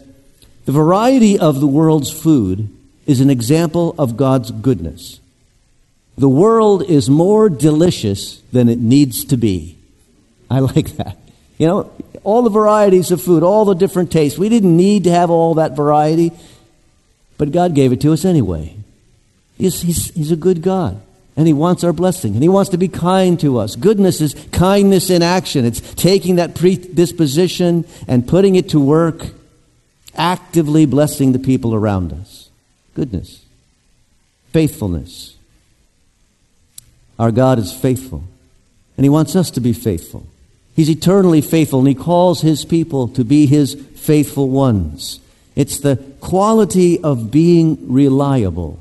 the 0.65 0.73
variety 0.73 1.39
of 1.39 1.61
the 1.61 1.67
world's 1.67 2.11
food 2.11 2.69
is 3.07 3.21
an 3.21 3.31
example 3.31 3.95
of 3.99 4.17
God's 4.17 4.51
goodness. 4.51 5.21
The 6.17 6.29
world 6.29 6.89
is 6.89 7.11
more 7.11 7.49
delicious 7.49 8.41
than 8.53 8.69
it 8.69 8.79
needs 8.79 9.25
to 9.27 9.37
be. 9.37 9.77
I 10.51 10.61
like 10.61 10.97
that. 10.97 11.19
You 11.59 11.67
know, 11.67 11.93
all 12.23 12.43
the 12.43 12.51
varieties 12.51 13.11
of 13.11 13.21
food, 13.23 13.43
all 13.43 13.65
the 13.65 13.75
different 13.75 14.11
tastes. 14.11 14.39
We 14.39 14.49
didn't 14.49 14.77
need 14.77 15.05
to 15.05 15.11
have 15.11 15.31
all 15.31 15.55
that 15.55 15.77
variety, 15.77 16.33
but 17.37 17.53
God 17.53 17.75
gave 17.75 17.93
it 17.93 18.01
to 18.03 18.13
us 18.13 18.25
anyway. 18.25 18.77
He's, 19.59 19.83
he's, 19.83 20.11
he's 20.15 20.33
a 20.33 20.37
good 20.37 20.63
God. 20.63 21.01
And 21.37 21.47
He 21.47 21.53
wants 21.53 21.83
our 21.83 21.93
blessing. 21.93 22.35
And 22.35 22.43
He 22.43 22.49
wants 22.49 22.71
to 22.71 22.79
be 22.79 22.89
kind 22.89 23.39
to 23.41 23.59
us. 23.59 23.77
Goodness 23.77 24.21
is 24.21 24.35
kindness 24.53 25.11
in 25.11 25.23
action. 25.23 25.65
It's 25.65 25.81
taking 25.95 26.37
that 26.37 26.55
predisposition 26.55 27.85
and 28.07 28.27
putting 28.27 28.55
it 28.55 28.71
to 28.71 28.81
work, 28.81 29.27
actively 30.17 30.87
blessing 30.87 31.33
the 31.33 31.39
people 31.39 31.75
around 31.75 32.13
us. 32.13 32.49
Goodness. 32.95 33.45
Faithfulness. 34.53 35.37
Our 37.19 37.31
God 37.31 37.59
is 37.59 37.73
faithful. 37.73 38.25
And 38.97 39.05
He 39.05 39.11
wants 39.11 39.35
us 39.37 39.51
to 39.53 39.61
be 39.61 39.73
faithful. 39.73 40.27
He's 40.77 40.91
eternally 40.91 41.41
faithful, 41.41 41.81
and 41.81 41.89
He 41.89 41.95
calls 41.95 42.41
His 42.41 42.65
people 42.65 43.09
to 43.09 43.25
be 43.25 43.47
His 43.47 43.75
faithful 43.75 44.49
ones. 44.49 45.21
It's 45.57 45.79
the 45.79 45.97
quality 46.21 47.03
of 47.03 47.31
being 47.31 47.93
reliable 47.93 48.81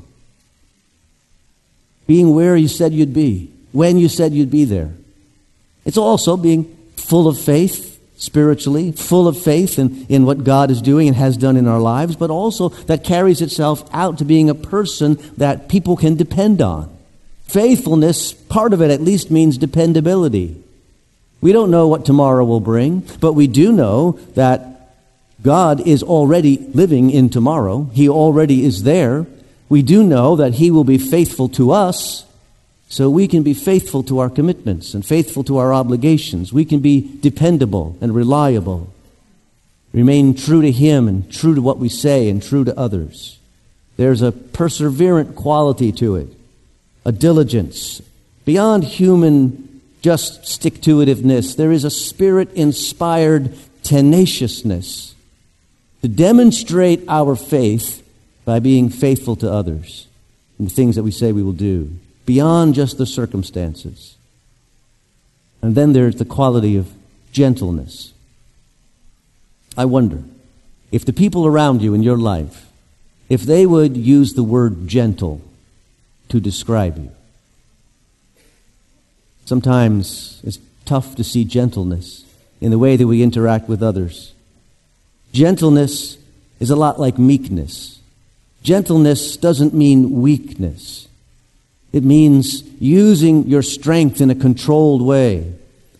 being 2.07 2.33
where 2.35 2.55
you 2.55 2.67
said 2.67 2.93
you'd 2.93 3.13
be, 3.13 3.49
when 3.71 3.97
you 3.97 4.09
said 4.09 4.33
you'd 4.33 4.51
be 4.51 4.65
there. 4.65 4.93
It's 5.85 5.97
also 5.97 6.37
being 6.37 6.65
full 6.95 7.27
of 7.27 7.39
faith 7.39 7.92
spiritually, 8.23 8.91
full 8.91 9.27
of 9.27 9.37
faith 9.37 9.77
in, 9.77 10.05
in 10.07 10.25
what 10.25 10.43
God 10.43 10.71
is 10.71 10.81
doing 10.81 11.07
and 11.07 11.17
has 11.17 11.37
done 11.37 11.57
in 11.57 11.67
our 11.67 11.79
lives, 11.79 12.15
but 12.15 12.29
also 12.29 12.69
that 12.69 13.03
carries 13.03 13.41
itself 13.41 13.87
out 13.93 14.17
to 14.17 14.25
being 14.25 14.49
a 14.49 14.55
person 14.55 15.17
that 15.37 15.69
people 15.69 15.95
can 15.95 16.15
depend 16.15 16.61
on. 16.61 16.89
Faithfulness, 17.43 18.33
part 18.33 18.73
of 18.73 18.81
it 18.81 18.91
at 18.91 19.01
least 19.01 19.29
means 19.29 19.57
dependability. 19.57 20.61
We 21.41 21.51
don't 21.51 21.71
know 21.71 21.87
what 21.87 22.05
tomorrow 22.05 22.45
will 22.45 22.61
bring, 22.61 23.01
but 23.19 23.33
we 23.33 23.47
do 23.47 23.71
know 23.71 24.13
that 24.35 24.69
God 25.41 25.85
is 25.85 26.01
already 26.01 26.57
living 26.57 27.09
in 27.09 27.29
tomorrow. 27.29 27.89
He 27.93 28.07
already 28.07 28.63
is 28.63 28.83
there 28.83 29.27
we 29.73 29.81
do 29.81 30.03
know 30.03 30.35
that 30.35 30.53
He 30.53 30.69
will 30.69 30.83
be 30.83 30.99
faithful 30.99 31.49
to 31.49 31.71
us, 31.71 32.25
so 32.93 33.09
we 33.09 33.27
can 33.27 33.41
be 33.41 33.55
faithful 33.55 34.03
to 34.03 34.19
our 34.19 34.29
commitments 34.29 34.93
and 34.93 35.03
faithful 35.03 35.43
to 35.45 35.57
our 35.57 35.73
obligations. 35.73 36.53
We 36.53 36.63
can 36.63 36.79
be 36.79 37.01
dependable 37.21 37.97
and 37.99 38.13
reliable, 38.13 38.93
remain 39.93 40.35
true 40.35 40.61
to 40.61 40.71
Him 40.71 41.07
and 41.07 41.31
true 41.31 41.55
to 41.55 41.61
what 41.63 41.79
we 41.79 41.89
say 41.89 42.29
and 42.29 42.39
true 42.39 42.63
to 42.63 42.77
others. 42.77 43.39
There's 43.97 44.21
a 44.21 44.31
perseverant 44.31 45.33
quality 45.33 45.91
to 45.93 46.17
it, 46.17 46.27
a 47.03 47.11
diligence 47.11 47.99
beyond 48.45 48.83
human 48.83 49.81
just 50.03 50.45
stick 50.45 50.79
to 50.81 50.97
itiveness. 50.97 51.55
There 51.55 51.71
is 51.71 51.85
a 51.85 51.89
spirit 51.89 52.53
inspired 52.53 53.57
tenaciousness 53.81 55.15
to 56.03 56.07
demonstrate 56.07 57.01
our 57.07 57.35
faith 57.35 58.07
by 58.45 58.59
being 58.59 58.89
faithful 58.89 59.35
to 59.37 59.51
others 59.51 60.05
in 60.59 60.65
the 60.65 60.71
things 60.71 60.95
that 60.95 61.01
we 61.01 61.09
say 61.09 61.31
we 61.31 61.41
will 61.41 61.53
do, 61.53 61.89
beyond 62.25 62.75
just 62.75 62.97
the 62.97 63.05
circumstances. 63.05 64.15
And 65.61 65.75
then 65.75 65.93
there's 65.93 66.15
the 66.15 66.25
quality 66.25 66.75
of 66.75 66.91
gentleness. 67.31 68.13
I 69.77 69.85
wonder 69.85 70.23
if 70.91 71.05
the 71.05 71.13
people 71.13 71.47
around 71.47 71.81
you 71.81 71.93
in 71.93 72.03
your 72.03 72.17
life, 72.17 72.69
if 73.29 73.43
they 73.43 73.65
would 73.65 73.97
use 73.97 74.33
the 74.33 74.43
word 74.43 74.87
gentle 74.87 75.41
to 76.29 76.39
describe 76.39 76.97
you. 76.97 77.11
Sometimes 79.45 80.41
it's 80.43 80.59
tough 80.85 81.15
to 81.15 81.23
see 81.23 81.43
gentleness 81.45 82.25
in 82.61 82.71
the 82.71 82.79
way 82.79 82.95
that 82.95 83.07
we 83.07 83.23
interact 83.23 83.67
with 83.67 83.81
others. 83.81 84.33
Gentleness 85.31 86.17
is 86.59 86.69
a 86.69 86.75
lot 86.75 86.99
like 86.99 87.17
meekness. 87.17 87.99
Gentleness 88.61 89.35
doesn't 89.35 89.73
mean 89.73 90.21
weakness. 90.21 91.07
It 91.93 92.03
means 92.03 92.63
using 92.79 93.47
your 93.47 93.61
strength 93.61 94.19
in 94.19 94.31
a 94.31 94.35
controlled 94.35 95.03
way. 95.03 95.53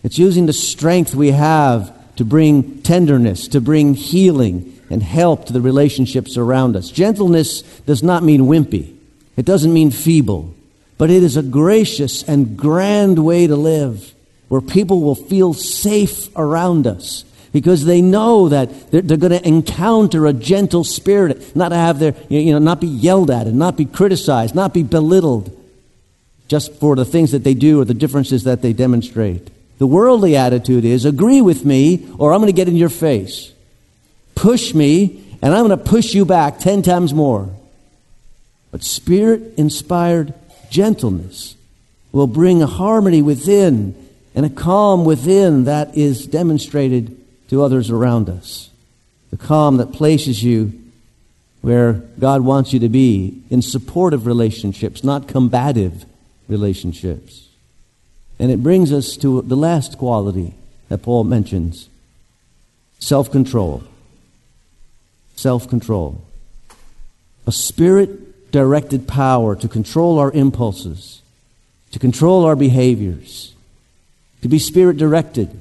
It's 0.04 0.18
using 0.18 0.48
the 0.48 0.54
strength 0.54 1.14
we 1.14 1.32
have 1.32 1.94
to 2.16 2.26
bring 2.26 2.82
tenderness, 2.82 3.48
to 3.50 3.62
bring 3.62 3.94
healing 3.94 4.82
and 4.90 5.02
help 5.02 5.46
to 5.46 5.54
the 5.54 5.62
relationships 5.62 6.36
around 6.36 6.76
us. 6.76 6.90
Gentleness 6.90 7.62
does 7.86 8.04
not 8.04 8.24
mean 8.24 8.42
wimpy. 8.42 8.96
It 9.38 9.46
doesn't 9.46 9.74
mean 9.74 9.92
feeble. 9.92 10.54
But 10.98 11.10
it 11.10 11.24
is 11.24 11.38
a 11.38 11.44
gracious 11.44 12.24
and 12.24 12.58
grand 12.58 13.24
way 13.24 13.48
to 13.48 13.56
live 13.56 14.14
where 14.48 14.62
people 14.62 15.02
will 15.02 15.16
feel 15.16 15.54
safe 15.54 16.28
around 16.36 16.86
us 16.86 17.24
because 17.52 17.86
they 17.86 18.02
know 18.02 18.50
that 18.50 18.92
they're, 18.92 19.02
they're 19.02 19.18
going 19.18 19.32
to 19.32 19.48
encounter 19.48 20.26
a 20.26 20.34
gentle 20.34 20.84
spirit, 20.84 21.56
not 21.56 21.70
to 21.70 21.76
have 21.76 22.00
their, 22.00 22.16
you 22.30 22.52
know, 22.52 22.60
not 22.60 22.82
be 22.82 22.88
yelled 22.88 23.30
at 23.30 23.48
and 23.48 23.58
not 23.58 23.78
be 23.78 23.86
criticized, 23.86 24.56
not 24.56 24.74
be 24.74 24.84
belittled 24.84 25.60
just 26.54 26.74
for 26.74 26.96
the 26.96 27.04
things 27.04 27.32
that 27.32 27.44
they 27.44 27.56
do 27.56 27.82
or 27.82 27.86
the 27.86 27.96
differences 27.96 28.44
that 28.44 28.62
they 28.62 28.74
demonstrate. 28.74 29.50
The 29.80 29.88
worldly 29.88 30.36
attitude 30.36 30.86
is 30.86 31.04
agree 31.04 31.42
with 31.42 31.66
me 31.66 32.08
or 32.20 32.32
I'm 32.32 32.42
going 32.42 32.54
to 32.54 32.56
get 32.56 32.68
in 32.68 32.76
your 32.76 32.89
face. 32.89 33.52
Push 34.36 34.76
me 34.76 35.26
and 35.42 35.52
I'm 35.52 35.66
going 35.66 35.76
to 35.76 35.84
push 35.84 36.13
you 36.13 36.26
back 36.26 36.60
10 36.60 36.84
times 36.84 37.12
more. 37.12 37.50
But 38.70 38.84
spirit 38.84 39.56
inspired 39.58 40.36
gentleness 40.70 41.56
will 42.12 42.28
bring 42.28 42.62
a 42.62 42.68
harmony 42.68 43.24
within 43.24 43.96
and 44.36 44.46
a 44.46 44.50
calm 44.52 45.06
within 45.06 45.63
that 45.63 45.98
is 45.98 46.28
demonstrated 46.28 47.20
to 47.50 47.63
others 47.63 47.89
around 47.89 48.30
us. 48.30 48.70
The 49.32 49.38
calm 49.38 49.78
that 49.78 49.92
places 49.92 50.44
you 50.44 50.80
where 51.62 51.94
God 51.94 52.42
wants 52.42 52.74
you 52.74 52.80
to 52.82 52.89
be 52.89 53.42
in 53.50 53.63
supportive 53.63 54.28
relationships, 54.28 55.04
not 55.04 55.28
combative 55.28 56.06
relationships. 56.48 57.50
And 58.40 58.52
it 58.52 58.64
brings 58.64 58.92
us 58.92 59.16
to 59.18 59.42
the 59.42 59.56
last 59.56 59.98
quality 59.98 60.54
that 60.90 61.04
Paul 61.04 61.24
mentions 61.24 61.90
self 63.00 63.32
control. 63.32 63.84
Self 65.36 65.68
control. 65.68 66.24
A 67.46 67.52
spirit 67.52 68.52
directed 68.52 69.08
power 69.08 69.56
to 69.56 69.68
control 69.68 70.20
our 70.20 70.32
impulses, 70.32 71.22
to 71.92 72.00
control 72.00 72.46
our 72.46 72.56
behaviors, 72.56 73.54
to 74.42 74.48
be 74.48 74.60
spirit 74.60 74.98
directed 74.98 75.60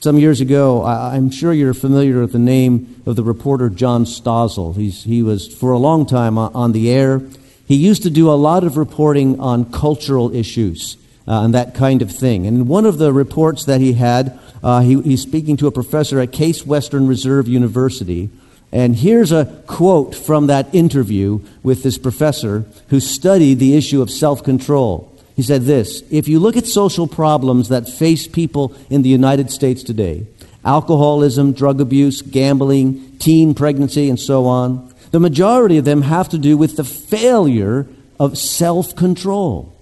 some 0.00 0.16
years 0.16 0.40
ago, 0.40 0.82
I, 0.82 1.16
am 1.16 1.28
sure 1.28 1.52
you're 1.52 1.74
familiar 1.74 2.20
with 2.20 2.30
the 2.30 2.38
name 2.38 3.02
of 3.04 3.16
the 3.16 3.24
reporter 3.24 3.68
John 3.68 4.04
Stossel. 4.04 4.76
He's, 4.76 5.02
he 5.02 5.24
was 5.24 5.52
for 5.52 5.72
a 5.72 5.78
long 5.78 6.06
time 6.06 6.38
on 6.38 6.70
the 6.70 6.88
air. 6.88 7.20
He 7.68 7.76
used 7.76 8.02
to 8.04 8.10
do 8.10 8.30
a 8.30 8.32
lot 8.32 8.64
of 8.64 8.78
reporting 8.78 9.38
on 9.38 9.70
cultural 9.70 10.34
issues 10.34 10.96
uh, 11.28 11.42
and 11.42 11.52
that 11.52 11.74
kind 11.74 12.00
of 12.00 12.10
thing. 12.10 12.46
And 12.46 12.56
in 12.56 12.66
one 12.66 12.86
of 12.86 12.96
the 12.96 13.12
reports 13.12 13.66
that 13.66 13.82
he 13.82 13.92
had, 13.92 14.38
uh, 14.62 14.80
he, 14.80 14.98
he's 15.02 15.20
speaking 15.20 15.58
to 15.58 15.66
a 15.66 15.70
professor 15.70 16.18
at 16.18 16.32
Case 16.32 16.64
Western 16.64 17.06
Reserve 17.06 17.46
University. 17.46 18.30
And 18.72 18.96
here's 18.96 19.32
a 19.32 19.62
quote 19.66 20.14
from 20.14 20.46
that 20.46 20.74
interview 20.74 21.40
with 21.62 21.82
this 21.82 21.98
professor 21.98 22.64
who 22.88 23.00
studied 23.00 23.58
the 23.58 23.76
issue 23.76 24.00
of 24.00 24.10
self 24.10 24.42
control. 24.42 25.14
He 25.36 25.42
said 25.42 25.62
this 25.62 26.02
If 26.10 26.26
you 26.26 26.40
look 26.40 26.56
at 26.56 26.66
social 26.66 27.06
problems 27.06 27.68
that 27.68 27.86
face 27.86 28.26
people 28.26 28.74
in 28.88 29.02
the 29.02 29.10
United 29.10 29.50
States 29.50 29.82
today 29.82 30.26
alcoholism, 30.64 31.52
drug 31.52 31.82
abuse, 31.82 32.22
gambling, 32.22 33.18
teen 33.18 33.54
pregnancy, 33.54 34.08
and 34.08 34.18
so 34.18 34.46
on 34.46 34.88
the 35.10 35.20
majority 35.20 35.78
of 35.78 35.84
them 35.84 36.02
have 36.02 36.28
to 36.30 36.38
do 36.38 36.56
with 36.56 36.76
the 36.76 36.84
failure 36.84 37.86
of 38.18 38.38
self 38.38 38.94
control. 38.96 39.74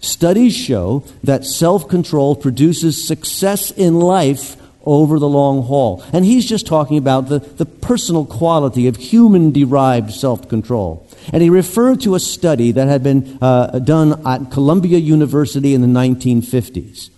Studies 0.00 0.54
show 0.54 1.04
that 1.22 1.44
self 1.44 1.88
control 1.88 2.34
produces 2.34 3.06
success 3.06 3.70
in 3.70 4.00
life 4.00 4.56
over 4.84 5.18
the 5.18 5.28
long 5.28 5.62
haul. 5.62 6.02
And 6.12 6.24
he's 6.24 6.44
just 6.44 6.66
talking 6.66 6.96
about 6.96 7.28
the, 7.28 7.38
the 7.38 7.66
personal 7.66 8.24
quality 8.24 8.88
of 8.88 8.96
human 8.96 9.52
derived 9.52 10.12
self 10.12 10.48
control. 10.48 11.06
And 11.32 11.42
he 11.42 11.50
referred 11.50 12.00
to 12.02 12.14
a 12.14 12.20
study 12.20 12.72
that 12.72 12.88
had 12.88 13.02
been 13.02 13.38
uh, 13.40 13.78
done 13.78 14.26
at 14.26 14.50
Columbia 14.50 14.98
University 14.98 15.74
in 15.74 15.80
the 15.80 15.86
1950s. 15.86 17.10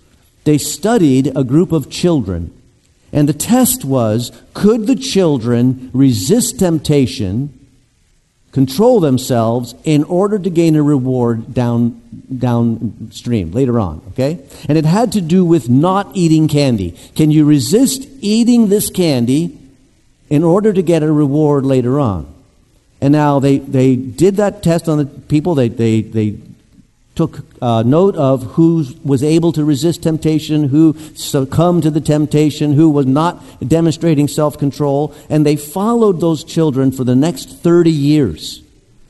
They 0.44 0.58
studied 0.58 1.34
a 1.34 1.42
group 1.42 1.72
of 1.72 1.90
children, 1.90 2.52
and 3.12 3.28
the 3.28 3.32
test 3.32 3.84
was 3.84 4.30
could 4.52 4.86
the 4.86 4.96
children 4.96 5.90
resist 5.94 6.58
temptation, 6.58 7.53
control 8.54 9.00
themselves 9.00 9.74
in 9.82 10.04
order 10.04 10.38
to 10.38 10.48
gain 10.48 10.76
a 10.76 10.82
reward 10.82 11.52
down, 11.52 12.00
downstream 12.38 13.50
later 13.50 13.80
on, 13.80 14.00
okay? 14.10 14.38
And 14.68 14.78
it 14.78 14.84
had 14.84 15.10
to 15.12 15.20
do 15.20 15.44
with 15.44 15.68
not 15.68 16.12
eating 16.14 16.46
candy. 16.46 16.92
Can 17.16 17.32
you 17.32 17.44
resist 17.44 18.06
eating 18.20 18.68
this 18.68 18.90
candy 18.90 19.58
in 20.30 20.44
order 20.44 20.72
to 20.72 20.82
get 20.82 21.02
a 21.02 21.10
reward 21.10 21.66
later 21.66 21.98
on? 21.98 22.32
And 23.00 23.10
now 23.10 23.40
they, 23.40 23.58
they 23.58 23.96
did 23.96 24.36
that 24.36 24.62
test 24.62 24.88
on 24.88 24.98
the 24.98 25.06
people. 25.06 25.56
They, 25.56 25.68
they, 25.68 26.02
they 26.02 26.38
took 27.14 27.44
uh, 27.62 27.82
note 27.84 28.16
of 28.16 28.42
who 28.54 28.84
was 29.04 29.22
able 29.22 29.52
to 29.52 29.64
resist 29.64 30.02
temptation, 30.02 30.68
who 30.68 30.96
succumbed 31.14 31.84
to 31.84 31.90
the 31.90 32.00
temptation, 32.00 32.72
who 32.72 32.90
was 32.90 33.06
not 33.06 33.42
demonstrating 33.66 34.28
self 34.28 34.58
control. 34.58 35.14
And 35.28 35.46
they 35.46 35.56
followed 35.56 36.20
those 36.20 36.44
children 36.44 36.90
for 36.90 37.04
the 37.04 37.16
next 37.16 37.58
30 37.60 37.90
years. 37.90 38.62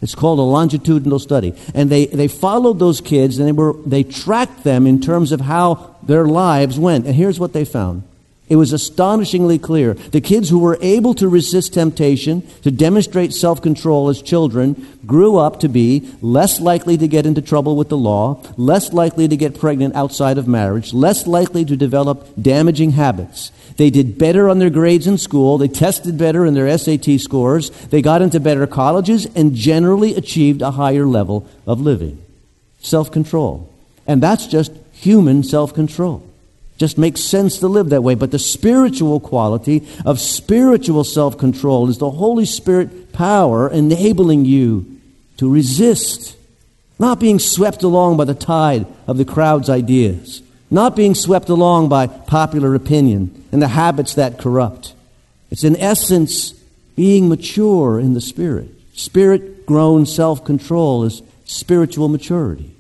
It's 0.02 0.14
called 0.14 0.38
a 0.38 0.42
longitudinal 0.42 1.18
study. 1.18 1.54
And 1.74 1.88
they, 1.88 2.06
they 2.06 2.28
followed 2.28 2.78
those 2.78 3.00
kids 3.00 3.38
and 3.38 3.48
they, 3.48 3.52
were, 3.52 3.72
they 3.86 4.02
tracked 4.02 4.62
them 4.62 4.86
in 4.86 5.00
terms 5.00 5.32
of 5.32 5.40
how 5.40 5.96
their 6.02 6.26
lives 6.26 6.78
went. 6.78 7.06
And 7.06 7.14
here's 7.14 7.40
what 7.40 7.54
they 7.54 7.64
found 7.64 8.02
it 8.46 8.56
was 8.56 8.74
astonishingly 8.74 9.58
clear. 9.58 9.94
The 9.94 10.20
kids 10.20 10.50
who 10.50 10.58
were 10.58 10.76
able 10.82 11.14
to 11.14 11.28
resist 11.28 11.72
temptation, 11.72 12.42
to 12.62 12.70
demonstrate 12.70 13.32
self 13.32 13.62
control 13.62 14.10
as 14.10 14.20
children, 14.20 14.86
grew 15.06 15.38
up 15.38 15.60
to 15.60 15.68
be 15.68 16.10
less 16.20 16.60
likely 16.60 16.98
to 16.98 17.08
get 17.08 17.24
into 17.24 17.40
trouble 17.40 17.74
with 17.74 17.88
the 17.88 17.96
law, 17.96 18.42
less 18.58 18.92
likely 18.92 19.28
to 19.28 19.36
get 19.36 19.58
pregnant 19.58 19.94
outside 19.94 20.36
of 20.36 20.46
marriage, 20.46 20.92
less 20.92 21.26
likely 21.26 21.64
to 21.64 21.76
develop 21.76 22.28
damaging 22.40 22.92
habits. 22.92 23.50
They 23.78 23.88
did 23.88 24.18
better 24.18 24.50
on 24.50 24.58
their 24.58 24.70
grades 24.70 25.06
in 25.06 25.16
school, 25.16 25.56
they 25.56 25.68
tested 25.68 26.18
better 26.18 26.44
in 26.44 26.52
their 26.52 26.76
SAT 26.76 27.20
scores, 27.20 27.70
they 27.86 28.02
got 28.02 28.20
into 28.20 28.40
better 28.40 28.66
colleges, 28.66 29.26
and 29.34 29.54
generally 29.54 30.14
achieved 30.16 30.60
a 30.60 30.72
higher 30.72 31.06
level 31.06 31.48
of 31.66 31.80
living. 31.80 32.22
Self 32.80 33.10
control. 33.10 33.72
And 34.06 34.22
that's 34.22 34.46
just 34.46 34.70
human 34.92 35.42
self 35.42 35.72
control 35.72 36.22
just 36.76 36.98
makes 36.98 37.20
sense 37.20 37.58
to 37.58 37.68
live 37.68 37.90
that 37.90 38.02
way. 38.02 38.14
But 38.14 38.30
the 38.30 38.38
spiritual 38.38 39.20
quality 39.20 39.86
of 40.04 40.18
spiritual 40.20 41.04
self 41.04 41.38
control 41.38 41.88
is 41.88 41.98
the 41.98 42.10
Holy 42.10 42.44
Spirit 42.44 43.12
power 43.12 43.68
enabling 43.70 44.44
you 44.44 45.00
to 45.36 45.52
resist, 45.52 46.36
not 46.98 47.20
being 47.20 47.38
swept 47.38 47.82
along 47.82 48.16
by 48.16 48.24
the 48.24 48.34
tide 48.34 48.86
of 49.06 49.18
the 49.18 49.24
crowd's 49.24 49.70
ideas, 49.70 50.42
not 50.70 50.96
being 50.96 51.14
swept 51.14 51.48
along 51.48 51.88
by 51.88 52.06
popular 52.06 52.74
opinion 52.74 53.44
and 53.52 53.62
the 53.62 53.68
habits 53.68 54.14
that 54.14 54.38
corrupt. 54.38 54.94
It's 55.50 55.64
in 55.64 55.76
essence 55.76 56.52
being 56.96 57.28
mature 57.28 58.00
in 58.00 58.14
the 58.14 58.20
Spirit. 58.20 58.68
Spirit 58.94 59.66
grown 59.66 60.06
self 60.06 60.44
control 60.44 61.04
is 61.04 61.22
spiritual 61.44 62.08
maturity. 62.08 62.70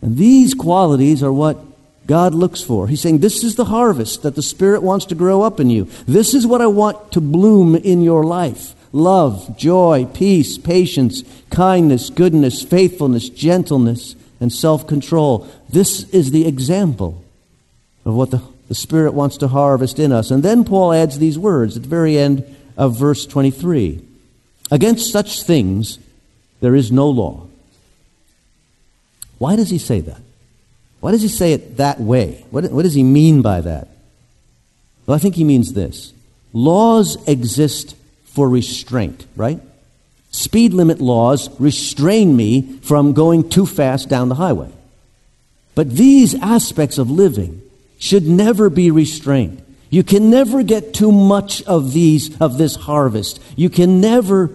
And 0.00 0.16
these 0.16 0.54
qualities 0.54 1.22
are 1.22 1.32
what 1.32 1.58
God 2.08 2.34
looks 2.34 2.62
for. 2.62 2.88
He's 2.88 3.02
saying, 3.02 3.18
This 3.18 3.44
is 3.44 3.54
the 3.54 3.66
harvest 3.66 4.22
that 4.22 4.34
the 4.34 4.42
Spirit 4.42 4.82
wants 4.82 5.04
to 5.06 5.14
grow 5.14 5.42
up 5.42 5.60
in 5.60 5.70
you. 5.70 5.84
This 6.06 6.34
is 6.34 6.46
what 6.46 6.62
I 6.62 6.66
want 6.66 7.12
to 7.12 7.20
bloom 7.20 7.76
in 7.76 8.02
your 8.02 8.24
life 8.24 8.74
love, 8.92 9.56
joy, 9.58 10.06
peace, 10.14 10.56
patience, 10.56 11.22
kindness, 11.50 12.08
goodness, 12.08 12.62
faithfulness, 12.62 13.28
gentleness, 13.28 14.16
and 14.40 14.50
self 14.50 14.86
control. 14.86 15.46
This 15.68 16.08
is 16.08 16.30
the 16.30 16.46
example 16.46 17.22
of 18.06 18.14
what 18.14 18.30
the, 18.30 18.42
the 18.68 18.74
Spirit 18.74 19.12
wants 19.12 19.36
to 19.36 19.48
harvest 19.48 19.98
in 19.98 20.10
us. 20.10 20.30
And 20.30 20.42
then 20.42 20.64
Paul 20.64 20.94
adds 20.94 21.18
these 21.18 21.38
words 21.38 21.76
at 21.76 21.82
the 21.82 21.88
very 21.90 22.16
end 22.16 22.42
of 22.78 22.98
verse 22.98 23.26
23 23.26 24.02
Against 24.70 25.12
such 25.12 25.42
things 25.42 25.98
there 26.60 26.74
is 26.74 26.90
no 26.90 27.10
law. 27.10 27.46
Why 29.36 29.56
does 29.56 29.68
he 29.68 29.78
say 29.78 30.00
that? 30.00 30.22
Why 31.00 31.12
does 31.12 31.22
he 31.22 31.28
say 31.28 31.52
it 31.52 31.76
that 31.76 32.00
way? 32.00 32.44
What, 32.50 32.64
what 32.70 32.82
does 32.82 32.94
he 32.94 33.02
mean 33.02 33.42
by 33.42 33.60
that? 33.60 33.88
Well, 35.06 35.14
I 35.14 35.18
think 35.18 35.36
he 35.36 35.44
means 35.44 35.72
this 35.72 36.12
laws 36.52 37.16
exist 37.28 37.96
for 38.24 38.48
restraint, 38.48 39.26
right? 39.36 39.60
Speed 40.30 40.74
limit 40.74 41.00
laws 41.00 41.48
restrain 41.58 42.36
me 42.36 42.78
from 42.82 43.12
going 43.12 43.48
too 43.48 43.66
fast 43.66 44.08
down 44.08 44.28
the 44.28 44.34
highway. 44.34 44.70
But 45.74 45.90
these 45.90 46.34
aspects 46.34 46.98
of 46.98 47.10
living 47.10 47.62
should 47.98 48.26
never 48.26 48.68
be 48.68 48.90
restrained. 48.90 49.62
You 49.90 50.02
can 50.02 50.28
never 50.28 50.62
get 50.62 50.92
too 50.92 51.10
much 51.10 51.62
of 51.62 51.92
these 51.92 52.38
of 52.40 52.58
this 52.58 52.76
harvest. 52.76 53.40
You 53.56 53.70
can 53.70 54.00
never 54.00 54.48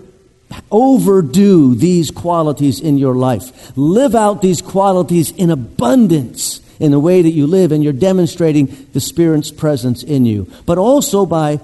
overdo 0.72 1.76
these 1.76 2.12
qualities 2.12 2.80
in 2.80 2.98
your 2.98 3.16
life. 3.16 3.72
Live 3.76 4.16
out 4.16 4.42
these 4.42 4.62
qualities 4.62 5.32
in 5.32 5.50
abundance 5.50 6.62
in 6.80 6.92
the 6.92 7.00
way 7.00 7.22
that 7.22 7.30
you 7.30 7.48
live, 7.48 7.72
and 7.72 7.84
you're 7.84 7.94
demonstrating 7.94 8.88
the 8.94 9.00
Spirit's 9.00 9.52
presence 9.52 10.04
in 10.04 10.26
you. 10.26 10.48
But 10.66 10.78
also 10.78 11.26
by 11.26 11.60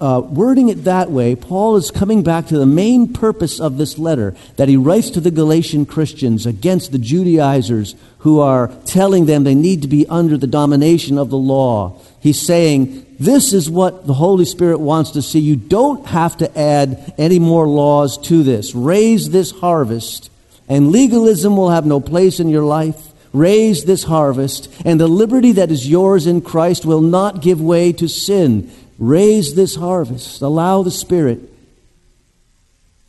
uh, 0.00 0.20
wording 0.20 0.68
it 0.68 0.84
that 0.84 1.10
way, 1.10 1.36
Paul 1.36 1.76
is 1.76 1.90
coming 1.90 2.22
back 2.24 2.48
to 2.48 2.58
the 2.58 2.66
main 2.66 3.12
purpose 3.12 3.60
of 3.60 3.78
this 3.78 3.96
letter 3.96 4.34
that 4.56 4.68
he 4.68 4.76
writes 4.76 5.08
to 5.10 5.20
the 5.20 5.30
Galatian 5.30 5.86
Christians 5.86 6.46
against 6.46 6.90
the 6.90 6.98
Judaizers 6.98 7.94
who 8.18 8.40
are 8.40 8.72
telling 8.86 9.26
them 9.26 9.44
they 9.44 9.54
need 9.54 9.82
to 9.82 9.88
be 9.88 10.06
under 10.08 10.36
the 10.36 10.48
domination 10.48 11.16
of 11.16 11.30
the 11.30 11.36
law. 11.36 12.00
He's 12.20 12.40
saying, 12.40 13.06
This 13.20 13.52
is 13.52 13.70
what 13.70 14.06
the 14.06 14.14
Holy 14.14 14.44
Spirit 14.44 14.80
wants 14.80 15.12
to 15.12 15.22
see. 15.22 15.38
You 15.38 15.56
don't 15.56 16.06
have 16.06 16.36
to 16.38 16.58
add 16.58 17.14
any 17.16 17.38
more 17.38 17.68
laws 17.68 18.18
to 18.28 18.42
this. 18.42 18.74
Raise 18.74 19.30
this 19.30 19.52
harvest, 19.52 20.28
and 20.68 20.90
legalism 20.90 21.56
will 21.56 21.70
have 21.70 21.86
no 21.86 22.00
place 22.00 22.40
in 22.40 22.48
your 22.48 22.64
life. 22.64 23.12
Raise 23.32 23.84
this 23.84 24.04
harvest, 24.04 24.72
and 24.84 24.98
the 24.98 25.08
liberty 25.08 25.52
that 25.52 25.70
is 25.70 25.88
yours 25.88 26.26
in 26.26 26.40
Christ 26.40 26.84
will 26.84 27.00
not 27.00 27.42
give 27.42 27.60
way 27.60 27.92
to 27.92 28.08
sin. 28.08 28.70
Raise 28.98 29.54
this 29.54 29.76
harvest. 29.76 30.40
Allow 30.42 30.82
the 30.82 30.90
Spirit. 30.90 31.40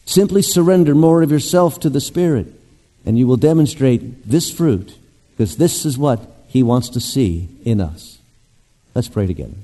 Simply 0.05 0.41
surrender 0.41 0.93
more 0.93 1.21
of 1.21 1.31
yourself 1.31 1.79
to 1.79 1.89
the 1.89 2.01
Spirit, 2.01 2.47
and 3.05 3.17
you 3.17 3.27
will 3.27 3.37
demonstrate 3.37 4.27
this 4.27 4.51
fruit, 4.51 4.95
because 5.31 5.57
this 5.57 5.85
is 5.85 5.97
what 5.97 6.21
He 6.47 6.61
wants 6.63 6.89
to 6.89 6.99
see 6.99 7.49
in 7.63 7.81
us. 7.81 8.19
Let's 8.93 9.09
pray 9.09 9.27
together. 9.27 9.55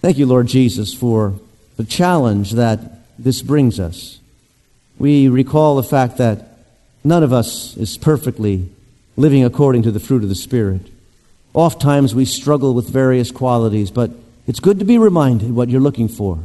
Thank 0.00 0.18
you, 0.18 0.26
Lord 0.26 0.48
Jesus, 0.48 0.92
for 0.92 1.34
the 1.76 1.84
challenge 1.84 2.52
that 2.52 2.80
this 3.18 3.42
brings 3.42 3.80
us. 3.80 4.18
We 4.98 5.28
recall 5.28 5.76
the 5.76 5.82
fact 5.82 6.18
that 6.18 6.58
none 7.04 7.22
of 7.22 7.32
us 7.32 7.76
is 7.76 7.96
perfectly 7.96 8.68
living 9.16 9.44
according 9.44 9.82
to 9.84 9.90
the 9.90 10.00
fruit 10.00 10.22
of 10.22 10.28
the 10.28 10.34
Spirit. 10.34 10.82
Oftentimes 11.54 12.14
we 12.14 12.24
struggle 12.24 12.74
with 12.74 12.88
various 12.88 13.30
qualities, 13.30 13.90
but 13.90 14.10
it's 14.48 14.60
good 14.60 14.78
to 14.80 14.84
be 14.84 14.98
reminded 14.98 15.54
what 15.54 15.68
you're 15.68 15.80
looking 15.80 16.08
for. 16.08 16.38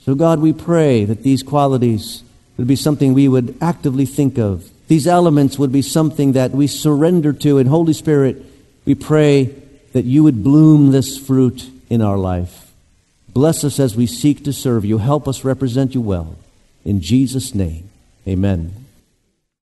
So, 0.00 0.14
God, 0.14 0.40
we 0.40 0.52
pray 0.52 1.04
that 1.04 1.22
these 1.22 1.42
qualities 1.42 2.24
would 2.56 2.66
be 2.66 2.76
something 2.76 3.12
we 3.12 3.28
would 3.28 3.56
actively 3.60 4.06
think 4.06 4.38
of. 4.38 4.70
These 4.88 5.06
elements 5.06 5.58
would 5.58 5.70
be 5.70 5.82
something 5.82 6.32
that 6.32 6.52
we 6.52 6.66
surrender 6.66 7.32
to. 7.34 7.58
And, 7.58 7.68
Holy 7.68 7.92
Spirit, 7.92 8.42
we 8.86 8.94
pray 8.94 9.54
that 9.92 10.06
you 10.06 10.22
would 10.22 10.42
bloom 10.42 10.92
this 10.92 11.18
fruit 11.18 11.70
in 11.90 12.00
our 12.00 12.16
life. 12.16 12.72
Bless 13.28 13.64
us 13.64 13.78
as 13.78 13.94
we 13.94 14.06
seek 14.06 14.44
to 14.44 14.52
serve 14.52 14.86
you. 14.86 14.96
Help 14.98 15.28
us 15.28 15.44
represent 15.44 15.94
you 15.94 16.00
well. 16.00 16.36
In 16.86 17.02
Jesus' 17.02 17.54
name, 17.54 17.90
amen. 18.26 18.85